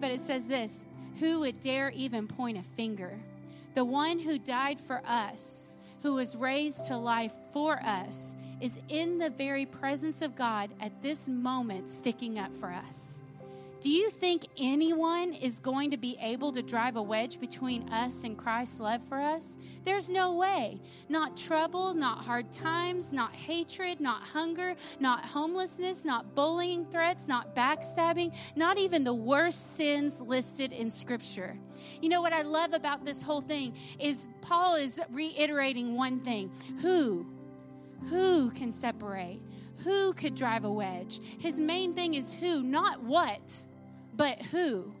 But 0.00 0.10
it 0.10 0.20
says 0.20 0.46
this 0.46 0.84
who 1.18 1.40
would 1.40 1.60
dare 1.60 1.90
even 1.90 2.26
point 2.26 2.56
a 2.56 2.62
finger? 2.62 3.18
The 3.74 3.84
one 3.84 4.18
who 4.18 4.38
died 4.38 4.80
for 4.80 5.02
us, 5.06 5.72
who 6.02 6.14
was 6.14 6.34
raised 6.34 6.86
to 6.86 6.96
life 6.96 7.32
for 7.52 7.80
us, 7.82 8.34
is 8.60 8.78
in 8.88 9.18
the 9.18 9.30
very 9.30 9.66
presence 9.66 10.22
of 10.22 10.34
God 10.34 10.70
at 10.80 11.02
this 11.02 11.28
moment, 11.28 11.88
sticking 11.88 12.38
up 12.38 12.52
for 12.54 12.70
us. 12.70 13.19
Do 13.80 13.88
you 13.88 14.10
think 14.10 14.44
anyone 14.58 15.32
is 15.32 15.58
going 15.58 15.90
to 15.92 15.96
be 15.96 16.18
able 16.20 16.52
to 16.52 16.60
drive 16.60 16.96
a 16.96 17.02
wedge 17.02 17.40
between 17.40 17.90
us 17.90 18.24
and 18.24 18.36
Christ's 18.36 18.78
love 18.78 19.02
for 19.08 19.18
us? 19.18 19.56
There's 19.86 20.10
no 20.10 20.34
way. 20.34 20.82
Not 21.08 21.34
trouble, 21.34 21.94
not 21.94 22.22
hard 22.22 22.52
times, 22.52 23.10
not 23.10 23.34
hatred, 23.34 23.98
not 23.98 24.22
hunger, 24.22 24.74
not 24.98 25.24
homelessness, 25.24 26.04
not 26.04 26.34
bullying 26.34 26.84
threats, 26.84 27.26
not 27.26 27.56
backstabbing, 27.56 28.34
not 28.54 28.76
even 28.76 29.02
the 29.02 29.14
worst 29.14 29.76
sins 29.76 30.20
listed 30.20 30.74
in 30.74 30.90
Scripture. 30.90 31.58
You 32.02 32.10
know 32.10 32.20
what 32.20 32.34
I 32.34 32.42
love 32.42 32.74
about 32.74 33.06
this 33.06 33.22
whole 33.22 33.40
thing 33.40 33.74
is 33.98 34.28
Paul 34.42 34.74
is 34.74 35.00
reiterating 35.08 35.96
one 35.96 36.20
thing 36.20 36.50
who? 36.82 37.26
Who 38.10 38.50
can 38.50 38.72
separate? 38.72 39.40
Who 39.84 40.12
could 40.12 40.34
drive 40.34 40.64
a 40.64 40.70
wedge? 40.70 41.20
His 41.38 41.58
main 41.58 41.94
thing 41.94 42.12
is 42.12 42.34
who, 42.34 42.62
not 42.62 43.02
what 43.02 43.40
but 44.20 44.42
who? 44.42 44.92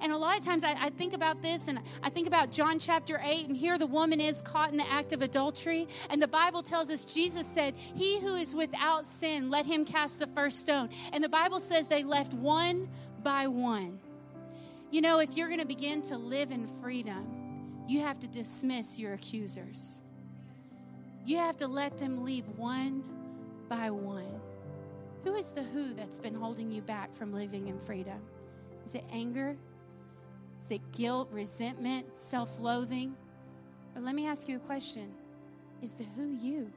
And 0.00 0.10
a 0.10 0.16
lot 0.16 0.36
of 0.36 0.44
times 0.44 0.64
I, 0.64 0.72
I, 0.72 0.90
think 0.90 1.12
about 1.12 1.40
this 1.40 1.68
and 1.68 1.78
I 2.02 2.10
think 2.10 2.26
about 2.26 2.50
John 2.50 2.80
chapter 2.80 3.20
8, 3.22 3.46
and 3.46 3.56
here 3.56 3.78
the 3.78 3.86
woman 3.86 4.20
is 4.20 4.42
caught 4.42 4.72
in 4.72 4.76
the 4.76 4.90
act 4.90 5.12
of 5.12 5.22
adultery. 5.22 5.86
And 6.10 6.20
the 6.20 6.26
Bible 6.26 6.64
tells 6.64 6.90
us 6.90 7.04
Jesus 7.04 7.46
said, 7.46 7.74
He 7.76 8.18
who 8.18 8.34
is 8.34 8.56
without 8.56 9.06
sin, 9.06 9.50
let 9.50 9.66
him 9.66 9.84
cast 9.84 10.18
the 10.18 10.26
first 10.26 10.58
stone. 10.58 10.88
And 11.12 11.22
the 11.22 11.28
Bible 11.28 11.60
says 11.60 11.86
they 11.86 12.02
left 12.02 12.34
one 12.34 12.88
by 13.22 13.46
one. 13.46 14.00
You 14.90 15.00
know, 15.00 15.20
if 15.20 15.36
you're 15.36 15.48
going 15.48 15.60
to 15.60 15.66
begin 15.66 16.02
to 16.02 16.18
live 16.18 16.50
in 16.50 16.66
freedom, 16.66 17.84
you 17.86 18.00
have 18.00 18.18
to 18.18 18.26
dismiss 18.26 18.98
your 18.98 19.14
accusers. 19.14 20.02
You 21.24 21.36
have 21.36 21.56
to 21.58 21.68
let 21.68 21.98
them 21.98 22.24
leave 22.24 22.48
one 22.56 23.04
by 23.68 23.92
one. 23.92 24.40
Who 25.22 25.36
is 25.36 25.50
the 25.50 25.62
who 25.62 25.94
that's 25.94 26.18
been 26.18 26.34
holding 26.34 26.72
you 26.72 26.82
back 26.82 27.14
from 27.14 27.32
living 27.32 27.68
in 27.68 27.78
freedom? 27.78 28.20
Is 28.86 28.94
it 28.94 29.04
anger? 29.12 29.56
Is 30.64 30.70
it 30.70 30.92
guilt, 30.92 31.28
resentment, 31.32 32.16
self 32.16 32.60
loathing? 32.60 33.16
Or 33.96 34.00
let 34.00 34.14
me 34.14 34.28
ask 34.28 34.48
you 34.48 34.56
a 34.56 34.60
question 34.60 35.12
Is 35.82 35.92
the 35.92 36.04
who 36.16 36.28
you? 36.28 36.72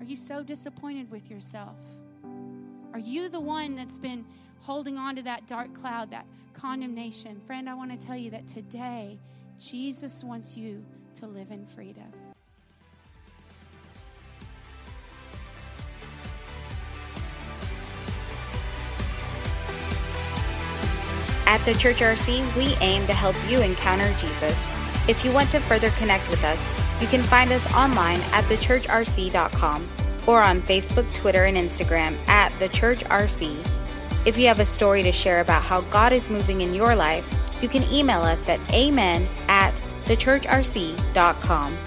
Are 0.00 0.04
you 0.04 0.16
so 0.16 0.42
disappointed 0.42 1.10
with 1.10 1.30
yourself? 1.30 1.76
Are 2.92 2.98
you 2.98 3.28
the 3.30 3.40
one 3.40 3.74
that's 3.74 3.98
been 3.98 4.24
holding 4.60 4.98
on 4.98 5.16
to 5.16 5.22
that 5.22 5.46
dark 5.46 5.72
cloud, 5.72 6.10
that 6.10 6.26
condemnation? 6.52 7.40
Friend, 7.46 7.68
I 7.68 7.74
want 7.74 7.98
to 7.98 8.06
tell 8.06 8.16
you 8.16 8.30
that 8.30 8.46
today, 8.46 9.18
Jesus 9.58 10.22
wants 10.22 10.56
you 10.56 10.84
to 11.16 11.26
live 11.26 11.50
in 11.50 11.66
freedom. 11.66 12.12
At 21.48 21.64
the 21.64 21.72
Church 21.72 22.00
RC, 22.00 22.56
we 22.58 22.74
aim 22.82 23.06
to 23.06 23.14
help 23.14 23.34
you 23.48 23.62
encounter 23.62 24.12
Jesus. 24.18 24.54
If 25.08 25.24
you 25.24 25.32
want 25.32 25.50
to 25.52 25.60
further 25.60 25.88
connect 25.92 26.28
with 26.28 26.44
us, 26.44 26.62
you 27.00 27.06
can 27.06 27.22
find 27.22 27.50
us 27.52 27.72
online 27.72 28.20
at 28.32 28.44
thechurchrc.com 28.44 29.88
or 30.26 30.42
on 30.42 30.60
Facebook, 30.60 31.10
Twitter, 31.14 31.46
and 31.46 31.56
Instagram 31.56 32.20
at 32.28 32.56
The 32.60 32.68
Church 32.68 33.02
RC. 33.04 33.66
If 34.26 34.36
you 34.36 34.46
have 34.46 34.60
a 34.60 34.66
story 34.66 35.02
to 35.02 35.10
share 35.10 35.40
about 35.40 35.62
how 35.62 35.80
God 35.80 36.12
is 36.12 36.28
moving 36.28 36.60
in 36.60 36.74
your 36.74 36.94
life, 36.94 37.34
you 37.62 37.68
can 37.68 37.82
email 37.90 38.20
us 38.20 38.46
at 38.46 38.60
amen 38.74 39.26
at 39.48 39.80
thechurchrc.com. 40.04 41.78